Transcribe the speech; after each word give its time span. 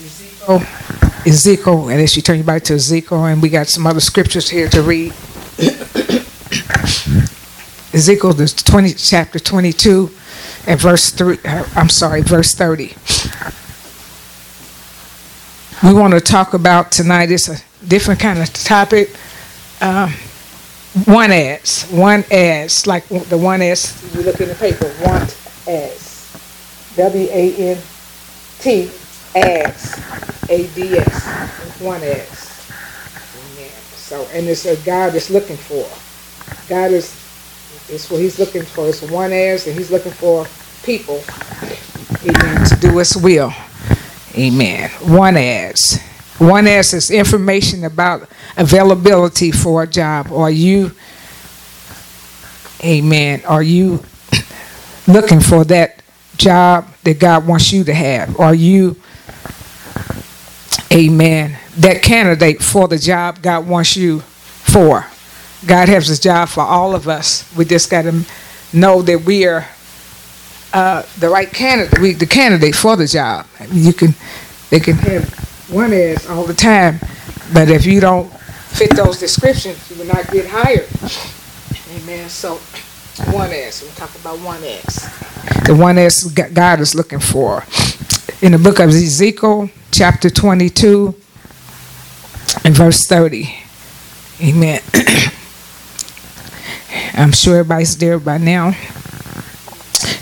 Ezekiel, 0.00 0.62
Ezekiel, 1.26 1.88
and 1.90 2.00
then 2.00 2.06
she 2.06 2.22
turned 2.22 2.38
your 2.38 2.46
back 2.46 2.62
to 2.64 2.72
Ezekiel, 2.74 3.26
and 3.26 3.42
we 3.42 3.50
got 3.50 3.68
some 3.68 3.86
other 3.86 4.00
scriptures 4.00 4.48
here 4.48 4.66
to 4.68 4.80
read. 4.80 5.12
Ezekiel, 7.92 8.32
the 8.32 8.46
20, 8.64 8.94
chapter 8.94 9.38
22, 9.38 10.10
and 10.66 10.80
verse 10.80 11.10
3, 11.10 11.36
uh, 11.44 11.64
I'm 11.76 11.90
sorry, 11.90 12.22
verse 12.22 12.54
30. 12.54 12.94
We 15.86 15.92
want 15.92 16.14
to 16.14 16.20
talk 16.20 16.54
about 16.54 16.92
tonight, 16.92 17.30
it's 17.30 17.48
a 17.48 17.58
different 17.86 18.20
kind 18.20 18.38
of 18.38 18.50
topic. 18.54 19.14
Um, 19.82 20.14
one 21.04 21.30
as, 21.30 21.82
one 21.90 22.24
as, 22.30 22.86
like 22.86 23.06
the 23.08 23.36
one 23.36 23.60
as 23.60 24.02
you 24.14 24.22
look 24.22 24.40
in 24.40 24.48
the 24.48 24.54
paper, 24.54 24.90
want 25.04 25.36
as. 25.68 26.08
W 26.96 27.28
A 27.30 27.54
N 27.56 27.78
T 28.60 28.90
as, 29.34 29.98
A 30.48 30.66
D 30.74 30.98
S, 30.98 31.80
one 31.80 32.02
as. 32.02 32.70
Amen. 33.52 33.70
So, 33.94 34.26
and 34.32 34.46
it's 34.46 34.66
a 34.66 34.76
God 34.84 35.14
is 35.14 35.30
looking 35.30 35.56
for. 35.56 35.88
God 36.68 36.90
is, 36.92 37.14
it's 37.88 38.10
what 38.10 38.20
He's 38.20 38.38
looking 38.38 38.62
for. 38.62 38.88
It's 38.88 39.02
one 39.02 39.32
as, 39.32 39.66
and 39.66 39.76
He's 39.76 39.90
looking 39.90 40.12
for 40.12 40.46
people, 40.84 41.22
amen, 42.24 42.64
to 42.66 42.76
do 42.80 42.98
His 42.98 43.16
will. 43.16 43.52
Amen. 44.36 44.90
One 45.02 45.36
as. 45.36 46.00
One 46.38 46.66
as 46.66 46.94
is 46.94 47.10
information 47.10 47.84
about 47.84 48.28
availability 48.56 49.50
for 49.52 49.82
a 49.82 49.86
job. 49.86 50.32
Are 50.32 50.50
you, 50.50 50.92
amen, 52.82 53.42
are 53.44 53.62
you 53.62 54.02
looking 55.06 55.40
for 55.40 55.64
that 55.64 56.02
job 56.36 56.88
that 57.04 57.18
God 57.18 57.46
wants 57.46 57.72
you 57.72 57.84
to 57.84 57.92
have? 57.92 58.40
Are 58.40 58.54
you, 58.54 58.96
amen, 60.92 61.58
that 61.78 62.02
candidate 62.02 62.62
for 62.62 62.88
the 62.88 62.98
job 62.98 63.42
God 63.42 63.66
wants 63.66 63.96
you 63.96 64.20
for? 64.20 65.06
God 65.66 65.88
has 65.88 66.08
a 66.10 66.20
job 66.20 66.48
for 66.48 66.62
all 66.62 66.94
of 66.94 67.08
us. 67.08 67.50
We 67.56 67.64
just 67.64 67.90
got 67.90 68.02
to 68.02 68.24
know 68.72 69.02
that 69.02 69.22
we 69.22 69.46
are 69.46 69.66
uh, 70.72 71.02
the 71.18 71.28
right 71.28 71.50
candidate, 71.52 71.98
we, 71.98 72.14
the 72.14 72.26
candidate 72.26 72.74
for 72.74 72.96
the 72.96 73.06
job. 73.06 73.46
You 73.72 73.92
can, 73.92 74.14
they 74.70 74.80
can 74.80 74.96
have 74.96 75.28
one 75.70 75.92
ass 75.92 76.28
all 76.28 76.44
the 76.44 76.54
time, 76.54 76.98
but 77.52 77.68
if 77.68 77.84
you 77.86 78.00
don't 78.00 78.30
fit 78.30 78.96
those 78.96 79.18
descriptions, 79.18 79.90
you 79.90 79.98
will 79.98 80.06
not 80.06 80.30
get 80.30 80.46
hired. 80.48 80.88
Amen. 82.02 82.28
So, 82.28 82.56
one 83.32 83.50
as 83.50 83.82
we 83.82 83.88
talk 83.90 84.14
about 84.20 84.38
one 84.40 84.62
ass. 84.64 85.66
the 85.66 85.74
one 85.74 85.98
ass 85.98 86.24
God 86.24 86.80
is 86.80 86.94
looking 86.94 87.18
for 87.18 87.64
in 88.42 88.52
the 88.52 88.58
book 88.58 88.78
of 88.78 88.90
Ezekiel, 88.90 89.70
chapter 89.90 90.30
twenty-two, 90.30 91.14
and 92.64 92.74
verse 92.74 93.06
thirty. 93.06 93.54
Amen. 94.42 94.80
I'm 97.14 97.32
sure 97.32 97.58
everybody's 97.58 97.96
there 97.96 98.18
by 98.18 98.38
now. 98.38 98.68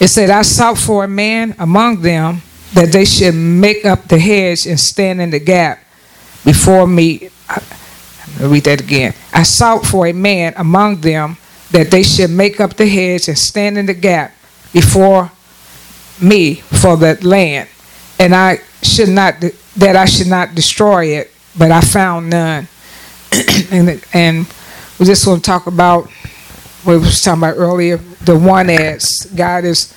It 0.00 0.09
said, 0.09 0.31
I 0.31 0.42
sought 0.42 0.78
for 0.78 1.05
a 1.05 1.09
man 1.09 1.55
among 1.59 2.03
them 2.03 2.42
that 2.75 2.92
they 2.92 3.05
should 3.05 3.34
make 3.34 3.84
up 3.84 4.09
the 4.09 4.19
hedge 4.19 4.67
and 4.67 4.78
stand 4.78 5.20
in 5.20 5.31
the 5.31 5.39
gap 5.39 5.83
before 6.45 6.87
me. 6.87 7.31
I'll 7.48 8.48
read 8.48 8.65
that 8.65 8.81
again. 8.81 9.15
I 9.33 9.43
sought 9.43 9.87
for 9.87 10.06
a 10.06 10.12
man 10.12 10.53
among 10.56 11.00
them 11.00 11.37
that 11.70 11.91
they 11.91 12.03
should 12.03 12.31
make 12.31 12.61
up 12.61 12.75
the 12.75 12.87
hedge 12.87 13.28
and 13.28 13.39
stand 13.39 13.78
in 13.78 13.87
the 13.87 13.95
gap 13.95 14.34
before 14.72 15.31
me 16.20 16.56
for 16.56 16.97
the 16.97 17.19
land, 17.27 17.69
and 18.19 18.35
I 18.35 18.61
should 18.83 19.09
not 19.09 19.41
that 19.77 19.97
I 19.97 20.05
should 20.05 20.27
not 20.27 20.55
destroy 20.55 21.07
it, 21.19 21.31
but 21.57 21.71
I 21.71 21.81
found 21.81 22.31
none. 22.31 22.69
and 23.71 24.05
and 24.13 24.47
we 24.99 25.07
just 25.07 25.27
want 25.27 25.45
to 25.45 25.51
talk 25.51 25.67
about 25.67 26.11
what 26.84 26.95
we 26.95 26.99
was 26.99 27.21
talking 27.21 27.43
about 27.43 27.57
earlier. 27.57 27.97
The 27.97 28.39
one 28.39 28.71
as 28.71 29.31
God 29.37 29.65
is, 29.65 29.95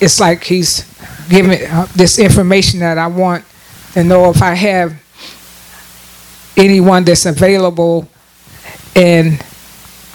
it's 0.00 0.20
like 0.20 0.44
He's 0.44 0.84
giving 1.28 1.66
uh, 1.66 1.86
this 1.94 2.18
information 2.18 2.80
that 2.80 2.98
I 2.98 3.06
want 3.06 3.44
to 3.94 4.04
know 4.04 4.30
if 4.30 4.42
I 4.42 4.54
have 4.54 5.00
anyone 6.56 7.04
that's 7.04 7.26
available 7.26 8.08
and 8.94 9.42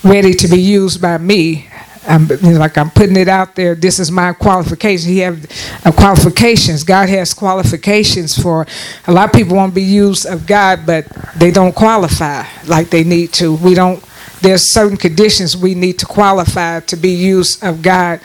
ready 0.03 0.33
to 0.33 0.47
be 0.47 0.61
used 0.61 1.01
by 1.01 1.17
me. 1.17 1.67
I'm 2.07 2.29
you 2.29 2.53
know, 2.53 2.59
like 2.59 2.77
I'm 2.77 2.89
putting 2.89 3.15
it 3.15 3.27
out 3.27 3.55
there. 3.55 3.75
This 3.75 3.99
is 3.99 4.11
my 4.11 4.33
qualification. 4.33 5.09
He 5.09 5.19
have 5.19 5.45
uh, 5.85 5.91
qualifications. 5.91 6.83
God 6.83 7.09
has 7.09 7.33
qualifications 7.33 8.41
for 8.41 8.65
a 9.07 9.11
lot 9.11 9.29
of 9.29 9.33
people 9.33 9.55
want 9.55 9.71
to 9.71 9.75
be 9.75 9.83
used 9.83 10.25
of 10.25 10.45
God, 10.45 10.85
but 10.85 11.07
they 11.35 11.51
don't 11.51 11.73
qualify 11.73 12.45
like 12.67 12.89
they 12.89 13.03
need 13.03 13.33
to. 13.33 13.55
We 13.55 13.73
don't. 13.73 14.03
There's 14.41 14.71
certain 14.71 14.97
conditions 14.97 15.57
we 15.57 15.73
need 15.73 15.97
to 15.99 16.05
qualify 16.05 16.81
to 16.81 16.95
be 16.95 17.09
used 17.09 17.63
of 17.63 17.81
God. 17.81 18.19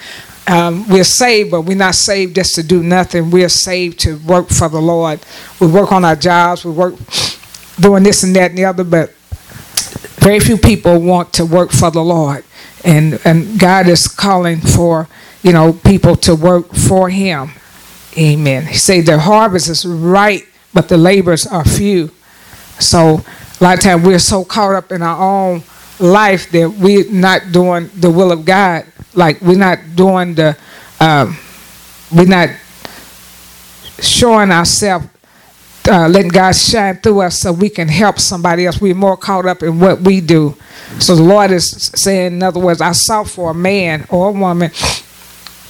Um, 0.47 0.89
we're 0.89 1.05
saved, 1.05 1.53
but 1.53 1.63
we're 1.63 1.77
not 1.77 1.95
saved 1.95 2.35
just 2.35 2.55
to 2.57 2.63
do 2.63 2.83
nothing. 2.83 3.31
We're 3.31 3.49
saved 3.49 4.01
to 4.01 4.19
work 4.19 4.49
for 4.49 4.69
the 4.69 4.81
Lord. 4.81 5.21
We 5.61 5.69
work 5.69 5.93
on 5.93 6.05
our 6.05 6.17
jobs. 6.17 6.65
We 6.65 6.73
work 6.73 6.95
doing 7.79 8.03
this 8.03 8.25
and 8.25 8.35
that 8.37 8.51
and 8.51 8.59
the 8.59 8.65
other, 8.65 8.85
but 8.85 9.15
very 10.21 10.41
few 10.41 10.59
people 10.59 11.01
want 11.01 11.33
to 11.35 11.47
work 11.47 11.71
for 11.71 11.91
the 11.91 12.03
Lord. 12.03 12.45
And, 12.85 13.21
and 13.25 13.59
God 13.59 13.89
is 13.89 14.09
calling 14.09 14.61
for, 14.61 15.09
you 15.43 15.53
know, 15.53 15.73
people 15.73 16.17
to 16.17 16.35
work 16.35 16.75
for 16.75 17.11
Him. 17.11 17.51
Amen. 18.17 18.67
He 18.67 18.75
say 18.75 19.01
the 19.01 19.19
harvest 19.19 19.69
is 19.69 19.87
right, 19.87 20.43
but 20.73 20.89
the 20.89 20.97
laborers 20.97 21.47
are 21.47 21.65
few. 21.65 22.11
So 22.79 23.23
a 23.61 23.65
lot 23.65 23.79
of 23.79 23.81
times 23.81 24.07
we're 24.07 24.19
so 24.19 24.45
caught 24.45 24.75
up 24.75 24.93
in 24.93 25.03
our 25.03 25.21
own 25.21 25.63
life 25.99 26.51
that 26.51 26.71
we're 26.71 27.11
not 27.11 27.53
doing 27.53 27.91
the 27.95 28.11
will 28.11 28.33
of 28.33 28.45
God. 28.45 28.87
Like 29.15 29.41
we're 29.41 29.59
not 29.59 29.79
doing 29.95 30.35
the, 30.35 30.57
um, 30.99 31.37
we're 32.11 32.25
not 32.25 32.49
showing 34.01 34.51
ourselves 34.51 35.07
uh, 35.89 36.09
letting 36.09 36.31
God 36.31 36.53
shine 36.53 36.97
through 36.97 37.21
us 37.23 37.41
so 37.41 37.53
we 37.53 37.71
can 37.71 37.89
help 37.89 38.19
somebody 38.19 38.67
else. 38.67 38.81
We're 38.81 38.95
more 38.95 39.17
caught 39.17 39.47
up 39.47 39.63
in 39.63 39.81
what 39.81 40.01
we 40.01 40.21
do. 40.21 40.57
So 40.99 41.15
the 41.15 41.23
Lord 41.23 41.51
is 41.51 41.71
saying, 41.95 42.35
in 42.35 42.43
other 42.43 42.61
words, 42.61 42.81
I 42.81 42.93
sought 42.93 43.29
for 43.29 43.51
a 43.51 43.55
man 43.55 44.07
or 44.09 44.29
a 44.29 44.33
woman 44.33 44.71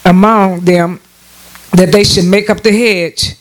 among 0.04 0.60
them 0.60 1.00
that 1.72 1.93
they 1.93 2.04
should 2.04 2.25
make 2.25 2.50
up 2.50 2.60
the 2.62 2.72
hedge 2.72 3.37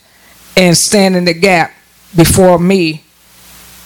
and 0.56 0.76
stand 0.76 1.16
in 1.16 1.26
the 1.26 1.34
gap 1.34 1.74
before 2.16 2.60
me 2.60 3.04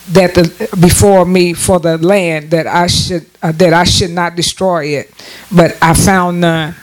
that 0.09 0.33
the 0.33 0.77
before 0.81 1.25
me 1.25 1.53
for 1.53 1.79
the 1.79 1.97
land 1.97 2.51
that 2.51 2.67
I 2.67 2.88
should 2.88 3.25
uh, 3.41 3.53
that 3.53 3.73
I 3.73 3.85
should 3.85 4.11
not 4.11 4.35
destroy 4.35 4.88
it 4.88 5.13
but 5.49 5.77
I 5.81 5.93
found 5.93 6.41
none 6.41 6.75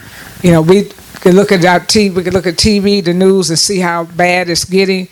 you 0.43 0.53
know 0.53 0.63
we 0.63 0.85
can 0.85 1.37
look 1.37 1.53
at 1.53 1.63
our 1.65 1.81
TV 1.81 2.15
we 2.15 2.23
can 2.23 2.33
look 2.33 2.47
at 2.47 2.55
TV 2.55 3.05
the 3.05 3.13
news 3.13 3.51
and 3.51 3.59
see 3.59 3.79
how 3.79 4.05
bad 4.05 4.49
it's 4.49 4.65
getting 4.65 5.07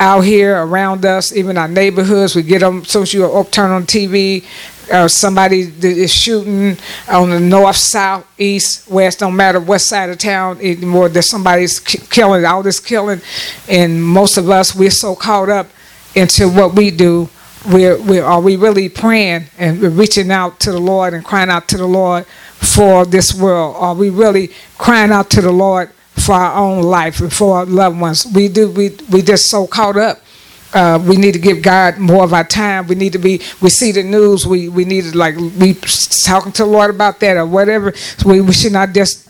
out 0.00 0.20
here 0.20 0.62
around 0.62 1.04
us, 1.04 1.34
even 1.34 1.58
our 1.58 1.68
neighborhoods. 1.68 2.36
We 2.36 2.42
get 2.42 2.60
them, 2.60 2.84
so 2.84 3.02
you 3.02 3.24
up, 3.26 3.50
turn 3.50 3.70
on 3.70 3.84
TV, 3.84 4.44
uh, 4.90 5.08
somebody 5.08 5.72
is 5.80 6.12
shooting 6.12 6.76
on 7.08 7.30
the 7.30 7.40
north, 7.40 7.76
south, 7.76 8.26
east, 8.38 8.88
west, 8.88 9.20
don't 9.20 9.36
matter 9.36 9.60
what 9.60 9.80
side 9.80 10.10
of 10.10 10.18
town 10.18 10.58
anymore. 10.60 11.08
There's 11.08 11.28
somebody's 11.28 11.78
killing, 11.80 12.44
all 12.44 12.62
this 12.62 12.80
killing. 12.80 13.20
And 13.68 14.02
most 14.02 14.38
of 14.38 14.48
us, 14.48 14.74
we're 14.74 14.90
so 14.90 15.14
caught 15.14 15.50
up 15.50 15.68
into 16.14 16.48
what 16.48 16.74
we 16.74 16.90
do. 16.90 17.28
We're, 17.66 18.00
we're, 18.00 18.24
are 18.24 18.40
we 18.40 18.56
really 18.56 18.88
praying 18.88 19.46
and 19.58 19.80
we're 19.80 19.90
reaching 19.90 20.30
out 20.30 20.60
to 20.60 20.72
the 20.72 20.80
Lord 20.80 21.12
and 21.12 21.24
crying 21.24 21.50
out 21.50 21.68
to 21.68 21.76
the 21.76 21.86
Lord 21.86 22.24
for 22.26 23.04
this 23.04 23.34
world? 23.34 23.76
Are 23.78 23.94
we 23.94 24.10
really 24.10 24.52
crying 24.78 25.10
out 25.10 25.28
to 25.30 25.40
the 25.40 25.52
Lord 25.52 25.90
for 26.28 26.34
our 26.34 26.58
own 26.58 26.82
life 26.82 27.20
and 27.20 27.32
for 27.32 27.56
our 27.56 27.64
loved 27.64 27.98
ones. 27.98 28.26
We 28.26 28.48
do. 28.48 28.70
We 28.70 28.90
we 29.10 29.22
just 29.22 29.46
so 29.48 29.66
caught 29.66 29.96
up. 29.96 30.20
Uh, 30.74 31.02
we 31.08 31.16
need 31.16 31.32
to 31.32 31.38
give 31.38 31.62
God 31.62 31.96
more 31.96 32.22
of 32.22 32.34
our 32.34 32.44
time. 32.44 32.86
We 32.86 32.96
need 32.96 33.14
to 33.14 33.18
be. 33.18 33.40
We 33.62 33.70
see 33.70 33.92
the 33.92 34.02
news. 34.02 34.46
We 34.46 34.68
we 34.68 34.84
need 34.84 35.04
to 35.04 35.16
like 35.16 35.36
be 35.58 35.72
talking 36.26 36.52
to 36.52 36.64
the 36.64 36.68
Lord 36.68 36.90
about 36.90 37.18
that 37.20 37.38
or 37.38 37.46
whatever. 37.46 37.94
So 37.94 38.28
we, 38.28 38.42
we 38.42 38.52
should 38.52 38.72
not 38.72 38.92
just 38.92 39.26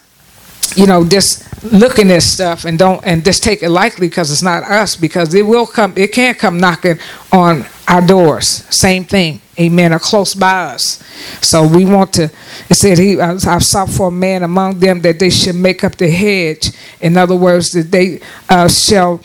you 0.77 0.87
know 0.87 1.05
just 1.05 1.49
looking 1.65 2.11
at 2.11 2.23
stuff 2.23 2.65
and 2.65 2.79
don't 2.79 3.05
and 3.05 3.25
just 3.25 3.43
take 3.43 3.63
it 3.63 3.71
lightly 3.71 4.09
because 4.09 4.31
it's 4.31 4.43
not 4.43 4.63
us 4.63 4.97
because 4.97 5.35
it 5.35 5.47
will 5.47 5.67
come. 5.67 5.93
It 5.97 6.13
can't 6.13 6.39
come 6.39 6.59
knocking 6.59 6.99
on 7.33 7.67
our 7.87 8.07
doors. 8.07 8.65
Same 8.71 9.05
thing. 9.05 9.41
Amen. 9.59 9.93
are 9.93 9.99
close 9.99 10.35
by 10.35 10.75
us. 10.75 11.03
So 11.41 11.67
we 11.67 11.85
want 11.85 12.13
to. 12.15 12.31
It 12.71 12.75
said 12.75 12.99
he. 12.99 13.21
I, 13.21 13.33
I 13.33 13.59
sought 13.59 13.91
for 13.91 14.09
a 14.09 14.13
man 14.13 14.45
among 14.45 14.79
them 14.79 15.01
that 15.01 15.19
they 15.19 15.31
should 15.31 15.57
make 15.57 15.83
up 15.83 15.97
the 15.97 16.09
hedge. 16.09 16.71
In 17.01 17.17
other 17.17 17.35
words, 17.35 17.73
that 17.73 17.91
they 17.91 18.21
uh, 18.49 18.69
shall 18.69 19.21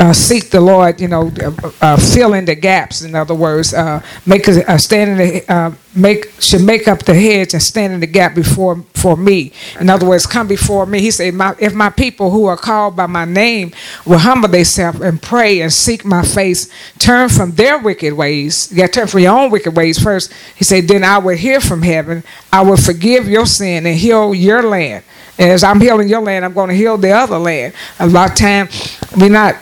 uh, 0.00 0.12
seek 0.14 0.50
the 0.50 0.60
Lord, 0.60 1.00
you 1.00 1.08
know, 1.08 1.30
uh, 1.42 1.70
uh, 1.82 1.96
fill 1.96 2.32
in 2.34 2.46
the 2.46 2.54
gaps. 2.54 3.02
In 3.02 3.14
other 3.14 3.34
words, 3.34 3.74
uh, 3.74 4.02
make 4.24 4.48
a, 4.48 4.68
uh, 4.68 4.78
stand 4.78 5.10
in 5.10 5.18
the 5.18 5.76
make 5.94 6.30
should 6.40 6.62
make 6.62 6.86
up 6.88 7.00
the 7.00 7.14
hedge 7.14 7.52
and 7.52 7.62
stand 7.62 7.92
in 7.92 8.00
the 8.00 8.06
gap 8.06 8.34
before 8.34 8.82
for 8.94 9.16
me. 9.16 9.52
In 9.80 9.90
other 9.90 10.06
words, 10.06 10.26
come 10.26 10.46
before 10.46 10.86
me. 10.86 11.00
He 11.00 11.10
said, 11.10 11.34
my, 11.34 11.54
if 11.58 11.74
my 11.74 11.90
people 11.90 12.30
who 12.30 12.46
are 12.46 12.56
called 12.56 12.96
by 12.96 13.06
my 13.06 13.24
name 13.24 13.72
will 14.06 14.18
humble 14.18 14.48
themselves 14.48 15.00
and 15.00 15.20
pray 15.20 15.60
and 15.60 15.72
seek 15.72 16.04
my 16.04 16.22
face, 16.22 16.70
turn 16.98 17.28
from 17.28 17.52
their 17.52 17.78
wicked 17.78 18.14
ways. 18.14 18.68
To 18.68 18.88
turn 18.88 19.06
from 19.06 19.20
your 19.20 19.36
own 19.36 19.50
wicked 19.50 19.76
ways 19.76 19.98
first. 19.98 20.32
He 20.56 20.64
said, 20.64 20.88
then 20.88 21.04
I 21.04 21.18
will 21.18 21.36
hear 21.36 21.60
from 21.60 21.82
heaven. 21.82 22.24
I 22.52 22.62
will 22.62 22.76
forgive 22.76 23.28
your 23.28 23.46
sin 23.46 23.86
and 23.86 23.96
heal 23.96 24.34
your 24.34 24.62
land. 24.62 25.04
As 25.38 25.64
I'm 25.64 25.80
healing 25.80 26.08
your 26.08 26.20
land, 26.20 26.44
I'm 26.44 26.52
going 26.52 26.68
to 26.68 26.74
heal 26.74 26.98
the 26.98 27.12
other 27.12 27.38
land. 27.38 27.74
A 27.98 28.06
lot 28.06 28.30
of 28.30 28.36
time, 28.36 28.68
we're 29.16 29.30
not 29.30 29.54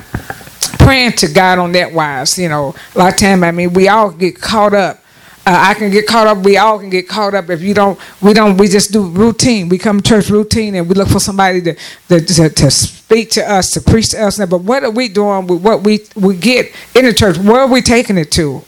praying 0.78 1.12
to 1.12 1.28
God 1.28 1.58
on 1.58 1.72
that 1.72 1.92
wise. 1.92 2.38
You 2.38 2.48
know, 2.48 2.74
a 2.94 2.98
lot 2.98 3.12
of 3.12 3.18
time, 3.18 3.44
I 3.44 3.52
mean, 3.52 3.72
we 3.72 3.88
all 3.88 4.10
get 4.10 4.40
caught 4.40 4.74
up. 4.74 5.00
Uh, 5.46 5.56
I 5.56 5.72
can 5.72 5.90
get 5.90 6.06
caught 6.06 6.26
up. 6.26 6.38
We 6.44 6.58
all 6.58 6.78
can 6.78 6.90
get 6.90 7.08
caught 7.08 7.34
up 7.34 7.48
if 7.48 7.62
you 7.62 7.72
don't. 7.72 7.98
We 8.20 8.34
don't. 8.34 8.58
We 8.58 8.68
just 8.68 8.92
do 8.92 9.08
routine. 9.08 9.70
We 9.70 9.78
come 9.78 9.98
to 9.98 10.06
church 10.06 10.28
routine, 10.28 10.74
and 10.74 10.86
we 10.86 10.94
look 10.94 11.08
for 11.08 11.20
somebody 11.20 11.62
to 11.62 11.74
to, 12.08 12.20
to, 12.20 12.50
to 12.50 12.70
speak 12.70 13.30
to 13.30 13.50
us, 13.50 13.70
to 13.70 13.80
preach 13.80 14.10
to 14.10 14.22
us. 14.22 14.38
But 14.44 14.58
what 14.58 14.84
are 14.84 14.90
we 14.90 15.08
doing 15.08 15.46
with 15.46 15.62
what 15.62 15.84
we 15.84 16.00
we 16.16 16.36
get 16.36 16.70
in 16.94 17.06
the 17.06 17.14
church? 17.14 17.38
Where 17.38 17.60
are 17.60 17.66
we 17.66 17.80
taking 17.80 18.18
it 18.18 18.30
to? 18.32 18.62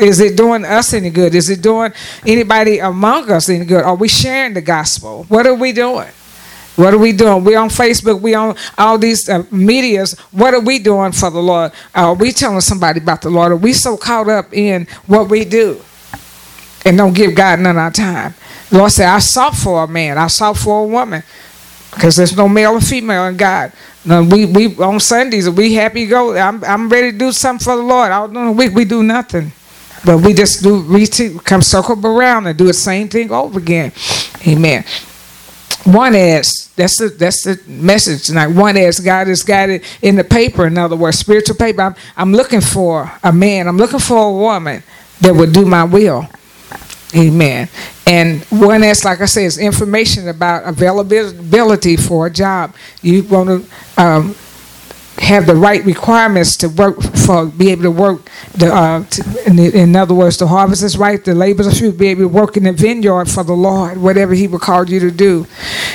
Is 0.00 0.18
it 0.18 0.36
doing 0.36 0.64
us 0.64 0.92
any 0.92 1.10
good? 1.10 1.32
Is 1.32 1.48
it 1.48 1.62
doing 1.62 1.92
anybody 2.26 2.80
among 2.80 3.30
us 3.30 3.48
any 3.48 3.64
good? 3.64 3.84
Are 3.84 3.94
we 3.94 4.08
sharing 4.08 4.54
the 4.54 4.62
gospel? 4.62 5.26
What 5.28 5.46
are 5.46 5.54
we 5.54 5.70
doing? 5.70 6.08
What 6.76 6.92
are 6.92 6.98
we 6.98 7.12
doing? 7.12 7.42
We 7.42 7.54
on 7.56 7.70
Facebook. 7.70 8.20
We 8.20 8.34
on 8.34 8.54
all 8.76 8.98
these 8.98 9.28
uh, 9.28 9.44
medias. 9.50 10.18
What 10.30 10.52
are 10.52 10.60
we 10.60 10.78
doing 10.78 11.12
for 11.12 11.30
the 11.30 11.40
Lord? 11.40 11.72
Are 11.94 12.14
we 12.14 12.32
telling 12.32 12.60
somebody 12.60 13.00
about 13.00 13.22
the 13.22 13.30
Lord? 13.30 13.52
Are 13.52 13.56
we 13.56 13.72
so 13.72 13.96
caught 13.96 14.28
up 14.28 14.52
in 14.52 14.86
what 15.06 15.28
we 15.30 15.44
do 15.46 15.80
and 16.84 16.98
don't 16.98 17.14
give 17.14 17.34
God 17.34 17.60
none 17.60 17.76
of 17.76 17.82
our 17.82 17.90
time? 17.90 18.34
The 18.68 18.78
Lord 18.78 18.92
said, 18.92 19.08
"I 19.08 19.20
sought 19.20 19.54
for 19.54 19.84
a 19.84 19.88
man. 19.88 20.18
I 20.18 20.26
sought 20.26 20.58
for 20.58 20.84
a 20.84 20.86
woman." 20.86 21.22
Because 21.92 22.16
there's 22.16 22.36
no 22.36 22.46
male 22.46 22.72
or 22.72 22.80
female 22.82 23.26
in 23.26 23.38
God. 23.38 23.72
No, 24.04 24.22
we 24.22 24.44
we 24.44 24.76
on 24.76 25.00
Sundays 25.00 25.48
we 25.48 25.72
happy 25.72 26.04
go. 26.04 26.36
I'm 26.36 26.62
I'm 26.62 26.90
ready 26.90 27.10
to 27.10 27.16
do 27.16 27.32
something 27.32 27.64
for 27.64 27.76
the 27.76 27.82
Lord. 27.82 28.12
Out 28.12 28.30
during 28.34 28.48
the 28.48 28.52
week 28.52 28.74
we 28.74 28.84
do 28.84 29.02
nothing, 29.02 29.50
but 30.04 30.18
we 30.18 30.34
just 30.34 30.62
do 30.62 30.82
we 30.82 31.06
come 31.42 31.62
circle 31.62 32.06
around 32.06 32.46
and 32.46 32.58
do 32.58 32.66
the 32.66 32.74
same 32.74 33.08
thing 33.08 33.30
over 33.30 33.58
again. 33.58 33.92
Amen 34.46 34.84
one 35.86 36.14
is 36.14 36.70
that's 36.74 36.98
the 36.98 37.08
that's 37.08 37.44
the 37.44 37.60
message 37.66 38.26
tonight. 38.26 38.48
One 38.48 38.76
is 38.76 38.98
God 39.00 39.28
has 39.28 39.42
got 39.42 39.70
it 39.70 39.84
in 40.02 40.16
the 40.16 40.24
paper. 40.24 40.66
In 40.66 40.76
other 40.76 40.96
words, 40.96 41.18
spiritual 41.18 41.56
paper. 41.56 41.82
I'm 41.82 41.94
I'm 42.16 42.32
looking 42.32 42.60
for 42.60 43.10
a 43.22 43.32
man. 43.32 43.68
I'm 43.68 43.76
looking 43.76 44.00
for 44.00 44.16
a 44.16 44.32
woman 44.32 44.82
that 45.20 45.34
would 45.34 45.52
do 45.52 45.64
my 45.64 45.84
will. 45.84 46.28
Amen. 47.14 47.68
And 48.06 48.42
one 48.44 48.82
is 48.82 49.04
like 49.04 49.20
I 49.20 49.26
said, 49.26 49.44
is 49.44 49.58
information 49.58 50.28
about 50.28 50.64
availability 50.68 51.96
for 51.96 52.26
a 52.26 52.30
job. 52.30 52.74
You 53.00 53.22
want 53.22 53.48
to 53.48 54.02
um, 54.02 54.34
have 55.18 55.46
the 55.46 55.54
right 55.54 55.84
requirements 55.84 56.56
to 56.56 56.68
work 56.68 57.00
for 57.02 57.46
be 57.46 57.70
able 57.70 57.82
to 57.82 57.90
work 57.90 58.28
the 58.54 58.72
uh, 58.72 59.02
to, 59.04 59.22
in, 59.46 59.56
the, 59.56 59.78
in, 59.78 59.96
other 59.96 60.14
words 60.14 60.36
the 60.36 60.46
harvest 60.46 60.82
is 60.82 60.98
right 60.98 61.24
the 61.24 61.34
labors 61.34 61.66
are 61.66 61.70
few 61.70 61.90
be 61.90 62.08
able 62.08 62.22
to 62.22 62.28
work 62.28 62.56
in 62.56 62.64
the 62.64 62.72
vineyard 62.72 63.26
for 63.26 63.42
the 63.42 63.54
lord 63.54 63.96
whatever 63.96 64.34
he 64.34 64.46
would 64.46 64.60
call 64.60 64.88
you 64.88 65.00
to 65.00 65.10
do. 65.10 65.46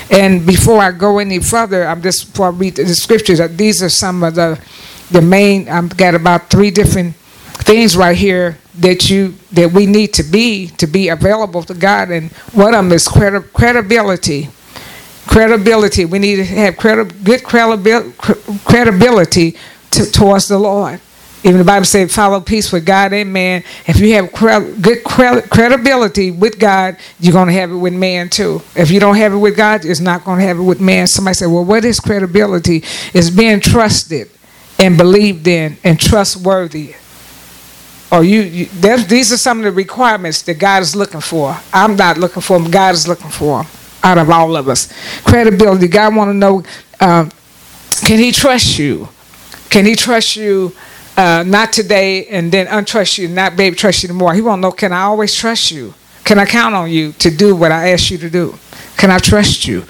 And 0.10 0.46
before 0.46 0.80
i 0.80 0.92
go 0.92 1.20
any 1.20 1.40
further 1.40 1.86
i'm 1.86 2.02
just 2.02 2.32
before 2.32 2.48
i 2.48 2.50
read 2.50 2.76
the 2.76 2.96
scriptures 2.96 3.40
uh, 3.40 3.48
these 3.48 3.84
are 3.84 3.90
some 3.90 4.24
of 4.24 4.36
the 4.36 4.60
the 5.12 5.22
main 5.22 5.70
i've 5.70 5.96
got 5.96 6.16
about 6.16 6.50
three 6.50 6.72
different 6.72 7.16
things 7.64 7.96
right 7.96 8.18
here 8.18 8.58
that 8.76 9.10
you 9.10 9.36
that 9.52 9.72
we 9.72 9.86
need 9.86 10.14
to 10.14 10.24
be 10.24 10.68
to 10.68 10.88
be 10.88 11.10
available 11.10 11.64
to 11.64 11.74
god. 11.74 12.10
And 12.10 12.32
one 12.54 12.74
of 12.74 12.84
them 12.84 12.92
is 12.92 13.08
credi- 13.08 13.48
credibility 13.54 14.50
credibility. 15.32 16.04
We 16.04 16.20
need 16.20 16.36
to 16.38 16.46
have 16.46 16.76
credi- 16.76 17.14
good 17.24 17.42
credibil- 17.42 18.66
credibility 18.66 19.56
to, 19.92 20.12
towards 20.12 20.50
the 20.50 20.60
Lord. 20.60 21.00
Even 21.44 21.58
the 21.58 21.64
Bible 21.64 21.86
says, 21.86 22.14
follow 22.14 22.40
peace 22.42 22.72
with 22.72 22.86
God 22.86 23.14
and 23.14 23.32
man. 23.34 23.64
If 23.88 24.00
you 24.00 24.14
have 24.14 24.32
cre- 24.32 24.70
good 24.80 25.04
cre- 25.04 25.40
credibility 25.50 26.32
with 26.32 26.60
God, 26.60 26.98
you're 27.20 27.34
going 27.34 27.48
to 27.48 27.54
have 27.54 27.72
it 27.72 27.76
with 27.76 27.94
man 27.94 28.30
too. 28.30 28.62
If 28.76 28.92
you 28.92 29.00
don't 29.00 29.16
have 29.16 29.34
it 29.34 29.38
with 29.38 29.56
God, 29.56 29.86
it's 29.86 30.02
not 30.02 30.26
going 30.26 30.40
to 30.40 30.46
have 30.46 30.60
it 30.60 30.64
with 30.64 30.82
man. 30.82 31.08
Somebody 31.08 31.36
said, 31.36 31.48
well, 31.48 31.66
what 31.66 31.86
is 31.86 32.00
credibility? 32.00 32.84
It's 33.14 33.30
being 33.30 33.62
trusted 33.62 34.30
and 34.78 34.98
believed 34.98 35.48
in 35.48 35.78
and 35.84 36.00
trustworthy. 36.00 36.94
Or 38.12 38.24
you, 38.24 38.42
you 38.42 38.66
these 38.66 39.32
are 39.32 39.38
some 39.38 39.60
of 39.60 39.64
the 39.64 39.72
requirements 39.72 40.42
that 40.44 40.56
God 40.60 40.84
is 40.84 40.96
looking 40.96 41.22
for. 41.22 41.58
I'm 41.74 41.96
not 41.96 42.18
looking 42.18 42.42
for 42.42 42.60
them. 42.60 42.70
God 42.70 42.94
is 42.94 43.08
looking 43.08 43.32
for 43.32 43.64
them 43.64 43.72
out 44.04 44.18
of 44.18 44.30
all 44.30 44.56
of 44.56 44.68
us. 44.68 44.92
Credibility. 45.24 45.88
God 45.88 46.16
want 46.16 46.30
to 46.30 46.34
know, 46.34 46.64
uh, 47.00 47.30
can 48.06 48.20
He 48.20 48.32
trust 48.32 48.80
you? 48.80 49.08
Can 49.70 49.86
He 49.86 49.96
trust 49.96 50.36
you? 50.36 50.74
Uh, 51.18 51.44
not 51.46 51.74
today, 51.74 52.26
and 52.28 52.52
then 52.52 52.68
untrust 52.68 53.18
you, 53.18 53.28
not 53.28 53.58
baby 53.58 53.76
trust 53.76 54.02
you 54.02 54.10
anymore. 54.10 54.34
He 54.34 54.42
want 54.42 54.60
to 54.60 54.62
know, 54.62 54.72
can 54.72 54.94
I 54.94 55.02
always 55.02 55.36
trust 55.36 55.70
you? 55.70 55.94
Can 56.24 56.40
I 56.40 56.46
count 56.46 56.74
on 56.74 56.90
you 56.90 57.12
to 57.14 57.30
do 57.30 57.54
what 57.54 57.72
I 57.72 57.90
ask 57.90 58.10
you 58.10 58.18
to 58.20 58.30
do? 58.30 58.58
Can 58.96 59.12
I 59.12 59.18
trust 59.18 59.68
you? 59.68 59.84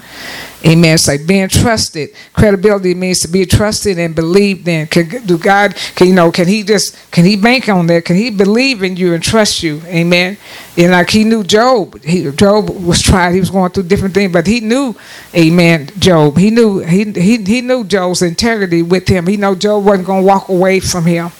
Amen. 0.64 0.94
It's 0.94 1.08
like 1.08 1.26
being 1.26 1.48
trusted. 1.48 2.10
Credibility 2.32 2.94
means 2.94 3.20
to 3.20 3.28
be 3.28 3.44
trusted 3.44 3.98
and 3.98 4.14
believed 4.14 4.68
in. 4.68 4.86
Can 4.86 5.26
do 5.26 5.36
God? 5.36 5.74
Can 5.96 6.06
you 6.06 6.14
know? 6.14 6.30
Can 6.30 6.46
He 6.46 6.62
just? 6.62 6.96
Can 7.10 7.24
He 7.24 7.36
bank 7.36 7.68
on 7.68 7.86
that? 7.88 8.04
Can 8.04 8.16
He 8.16 8.30
believe 8.30 8.82
in 8.82 8.96
you 8.96 9.14
and 9.14 9.22
trust 9.22 9.62
you? 9.62 9.82
Amen. 9.86 10.36
And 10.76 10.92
like 10.92 11.10
He 11.10 11.24
knew 11.24 11.42
Job. 11.42 12.00
He, 12.02 12.30
Job 12.32 12.70
was 12.70 13.02
tried. 13.02 13.32
He 13.32 13.40
was 13.40 13.50
going 13.50 13.72
through 13.72 13.84
different 13.84 14.14
things, 14.14 14.32
but 14.32 14.46
He 14.46 14.60
knew, 14.60 14.94
Amen. 15.34 15.90
Job. 15.98 16.38
He 16.38 16.50
knew. 16.50 16.78
He 16.78 17.10
he 17.12 17.42
he 17.42 17.60
knew 17.60 17.84
Job's 17.84 18.22
integrity 18.22 18.82
with 18.82 19.08
Him. 19.08 19.26
He 19.26 19.36
know 19.36 19.54
Job 19.54 19.84
wasn't 19.84 20.06
going 20.06 20.22
to 20.22 20.26
walk 20.26 20.48
away 20.48 20.78
from 20.78 21.06
Him. 21.06 21.30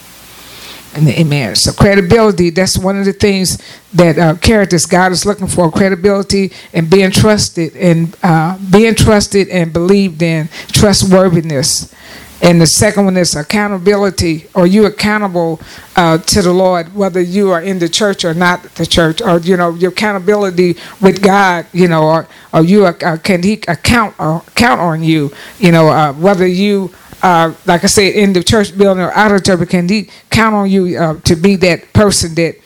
Amen. 0.95 1.57
So 1.57 1.73
credibility, 1.73 2.51
that's 2.51 2.79
one 2.79 2.99
of 2.99 3.07
the 3.07 3.15
things 3.15 3.59
that 3.95 4.19
uh, 4.19 4.37
characters 4.37 4.85
God 4.85 5.11
is 5.13 5.25
looking 5.25 5.47
for, 5.47 5.71
credibility 5.71 6.53
and 6.75 6.91
being 6.91 7.11
trusted 7.11 7.75
and 7.77 8.15
uh, 8.23 8.59
being 8.71 8.95
trusted 8.95 9.49
and 9.49 9.73
believed 9.73 10.21
in, 10.21 10.49
trustworthiness. 10.69 11.95
And 12.43 12.61
the 12.61 12.67
second 12.67 13.05
one 13.05 13.17
is 13.17 13.37
accountability. 13.37 14.49
Are 14.55 14.67
you 14.67 14.87
accountable 14.87 15.61
uh, 15.95 16.19
to 16.19 16.43
the 16.43 16.53
Lord, 16.53 16.93
whether 16.95 17.21
you 17.21 17.51
are 17.53 17.63
in 17.63 17.79
the 17.79 17.89
church 17.89 18.25
or 18.25 18.35
not 18.35 18.63
the 18.75 18.85
church, 18.85 19.23
or 19.23 19.39
you 19.39 19.57
know 19.57 19.71
your 19.75 19.93
accountability 19.93 20.77
with 21.01 21.23
God, 21.23 21.67
you 21.73 21.87
know, 21.87 22.03
or, 22.03 22.29
or 22.53 22.63
you 22.63 22.85
uh, 22.85 23.17
can 23.19 23.45
He 23.45 23.63
account 23.69 24.17
or 24.19 24.43
count 24.57 24.81
on 24.81 25.05
you, 25.05 25.31
you 25.61 25.71
know, 25.71 25.89
uh, 25.89 26.13
whether 26.15 26.47
you 26.47 26.93
uh, 27.23 27.55
like 27.67 27.85
I 27.85 27.87
said, 27.87 28.15
in 28.15 28.33
the 28.33 28.43
church 28.43 28.77
building 28.77 29.03
or 29.03 29.13
out 29.13 29.33
of 29.33 29.45
church, 29.45 29.69
can 29.69 29.89
he 29.89 30.09
count 30.29 30.55
on 30.55 30.71
you 30.71 30.99
uh, 30.99 31.21
to 31.21 31.37
be 31.37 31.57
that 31.57 31.93
person 31.93 32.35
that 32.35 32.57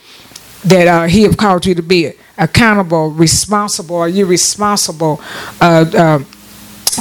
that 0.64 0.88
uh, 0.88 1.06
he 1.06 1.22
have 1.22 1.36
called 1.36 1.64
you 1.66 1.74
to 1.74 1.82
be 1.82 2.12
accountable, 2.38 3.10
responsible? 3.10 3.96
Are 3.96 4.08
you 4.08 4.26
responsible? 4.26 5.20
Uh, 5.60 5.84
uh, 5.94 6.24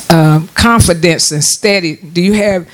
uh, 0.10 0.46
confidence 0.54 1.32
and 1.32 1.42
steady. 1.44 1.96
Do 1.96 2.22
you 2.22 2.34
have 2.34 2.68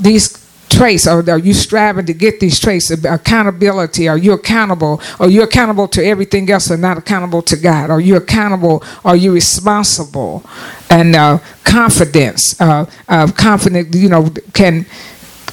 these 0.00 0.45
traits 0.68 1.06
or 1.06 1.28
are 1.30 1.38
you 1.38 1.54
striving 1.54 2.06
to 2.06 2.12
get 2.12 2.40
these 2.40 2.58
traits 2.58 2.90
of 2.90 3.04
accountability? 3.04 4.08
Are 4.08 4.18
you 4.18 4.32
accountable? 4.32 5.00
Are 5.20 5.28
you 5.28 5.42
accountable 5.42 5.88
to 5.88 6.04
everything 6.04 6.50
else 6.50 6.70
or 6.70 6.76
not 6.76 6.98
accountable 6.98 7.42
to 7.42 7.56
god? 7.56 7.90
Are 7.90 8.00
you 8.00 8.16
accountable? 8.16 8.82
Are 9.04 9.16
you 9.16 9.32
responsible? 9.32 10.44
And 10.90 11.16
uh, 11.16 11.38
confidence 11.64 12.60
uh, 12.60 12.86
uh, 13.08 13.30
confident 13.32 13.94
you 13.94 14.08
know 14.08 14.30
can 14.52 14.86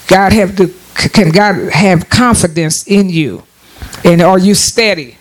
god 0.07 0.31
have 0.33 0.55
the 0.55 0.73
can 0.95 1.31
god 1.31 1.71
have 1.71 2.09
confidence 2.09 2.87
in 2.87 3.09
you? 3.09 3.43
And 4.03 4.21
are 4.21 4.39
you 4.39 4.55
steady? 4.55 5.17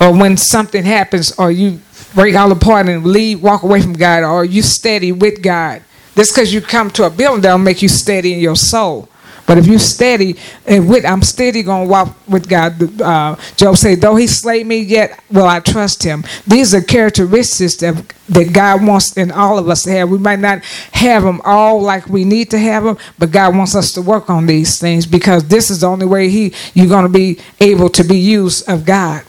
Or 0.00 0.12
when 0.12 0.36
something 0.36 0.84
happens 0.84 1.32
are 1.32 1.50
you 1.50 1.80
break 2.14 2.34
all 2.34 2.50
apart 2.50 2.88
and 2.88 3.06
leave 3.06 3.42
walk 3.42 3.62
away 3.62 3.82
from 3.82 3.92
god? 3.92 4.22
Or 4.22 4.40
are 4.40 4.44
you 4.44 4.62
steady 4.62 5.12
with 5.12 5.42
god 5.42 5.82
just 6.20 6.34
because 6.34 6.52
you 6.52 6.60
come 6.60 6.90
to 6.90 7.04
a 7.04 7.08
building 7.08 7.40
that'll 7.40 7.56
make 7.56 7.80
you 7.80 7.88
steady 7.88 8.34
in 8.34 8.40
your 8.40 8.54
soul. 8.54 9.08
But 9.46 9.56
if 9.56 9.66
you 9.66 9.78
steady 9.78 10.36
and 10.66 10.86
with, 10.86 11.06
I'm 11.06 11.22
steady 11.22 11.62
gonna 11.62 11.86
walk 11.86 12.14
with 12.28 12.46
God. 12.46 13.00
Uh, 13.00 13.36
Job 13.56 13.78
said, 13.78 14.02
"Though 14.02 14.16
He 14.16 14.26
slay 14.26 14.62
me, 14.62 14.80
yet 14.80 15.18
will 15.30 15.46
I 15.46 15.60
trust 15.60 16.02
Him." 16.02 16.22
These 16.46 16.74
are 16.74 16.82
characteristics 16.82 17.76
that 17.76 17.94
that 18.28 18.52
God 18.52 18.86
wants 18.86 19.16
in 19.16 19.30
all 19.30 19.58
of 19.58 19.70
us 19.70 19.84
to 19.84 19.92
have. 19.92 20.10
We 20.10 20.18
might 20.18 20.40
not 20.40 20.62
have 20.92 21.22
them 21.22 21.40
all 21.42 21.80
like 21.80 22.06
we 22.06 22.24
need 22.24 22.50
to 22.50 22.58
have 22.58 22.84
them, 22.84 22.98
but 23.18 23.30
God 23.30 23.56
wants 23.56 23.74
us 23.74 23.90
to 23.92 24.02
work 24.02 24.28
on 24.28 24.44
these 24.44 24.78
things 24.78 25.06
because 25.06 25.44
this 25.44 25.70
is 25.70 25.80
the 25.80 25.86
only 25.86 26.06
way 26.06 26.28
He 26.28 26.52
you're 26.74 26.86
gonna 26.86 27.08
be 27.08 27.38
able 27.60 27.88
to 27.88 28.04
be 28.04 28.18
used 28.18 28.68
of 28.68 28.84
God. 28.84 29.22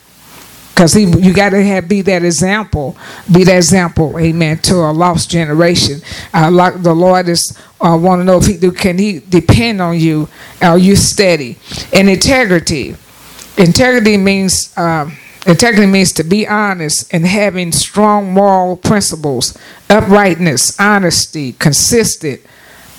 Because 0.81 0.95
you 0.95 1.31
got 1.31 1.51
to 1.51 1.63
have 1.63 1.87
be 1.87 2.01
that 2.01 2.23
example, 2.23 2.97
be 3.31 3.43
that 3.43 3.57
example, 3.57 4.17
amen, 4.17 4.57
to 4.57 4.77
a 4.77 4.89
lost 4.91 5.29
generation. 5.29 6.01
Uh, 6.33 6.49
like 6.49 6.81
the 6.81 6.95
Lord 6.95 7.29
is 7.29 7.55
uh, 7.79 7.95
want 8.01 8.19
to 8.19 8.23
know 8.23 8.37
if 8.37 8.47
he 8.47 8.57
do, 8.57 8.71
can 8.71 8.97
he 8.97 9.19
depend 9.19 9.79
on 9.79 9.99
you? 9.99 10.27
Are 10.59 10.79
you 10.79 10.95
steady? 10.95 11.59
And 11.93 12.09
integrity, 12.09 12.95
integrity 13.57 14.17
means. 14.17 14.75
Um, 14.77 15.17
Integrity 15.47 15.87
means 15.87 16.11
to 16.11 16.23
be 16.23 16.47
honest 16.47 17.11
and 17.11 17.25
having 17.25 17.71
strong 17.71 18.31
moral 18.31 18.77
principles, 18.77 19.57
uprightness, 19.89 20.79
honesty, 20.79 21.53
consistent, 21.53 22.41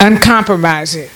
uncompromising. 0.01 1.09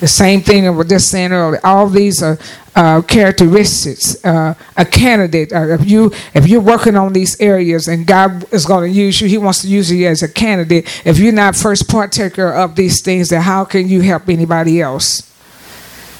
The 0.00 0.06
same 0.06 0.42
thing 0.42 0.66
I 0.66 0.70
was 0.70 0.86
just 0.88 1.10
saying 1.10 1.32
earlier. 1.32 1.60
All 1.64 1.86
these 1.86 2.22
are 2.22 2.38
uh, 2.76 3.02
characteristics. 3.02 4.22
Uh, 4.24 4.54
a 4.76 4.84
candidate, 4.84 5.52
uh, 5.52 5.68
if 5.68 5.88
you 5.88 6.12
if 6.34 6.46
you're 6.46 6.60
working 6.60 6.96
on 6.96 7.12
these 7.12 7.40
areas 7.40 7.88
and 7.88 8.06
God 8.06 8.44
is 8.52 8.66
going 8.66 8.90
to 8.90 8.96
use 8.96 9.20
you, 9.20 9.28
He 9.28 9.38
wants 9.38 9.62
to 9.62 9.68
use 9.68 9.90
you 9.90 10.06
as 10.06 10.22
a 10.22 10.28
candidate. 10.28 11.02
If 11.04 11.18
you're 11.18 11.32
not 11.32 11.56
first 11.56 11.88
partaker 11.88 12.52
of 12.52 12.76
these 12.76 13.02
things, 13.02 13.30
then 13.30 13.42
how 13.42 13.64
can 13.64 13.88
you 13.88 14.00
help 14.00 14.28
anybody 14.28 14.80
else? 14.80 15.26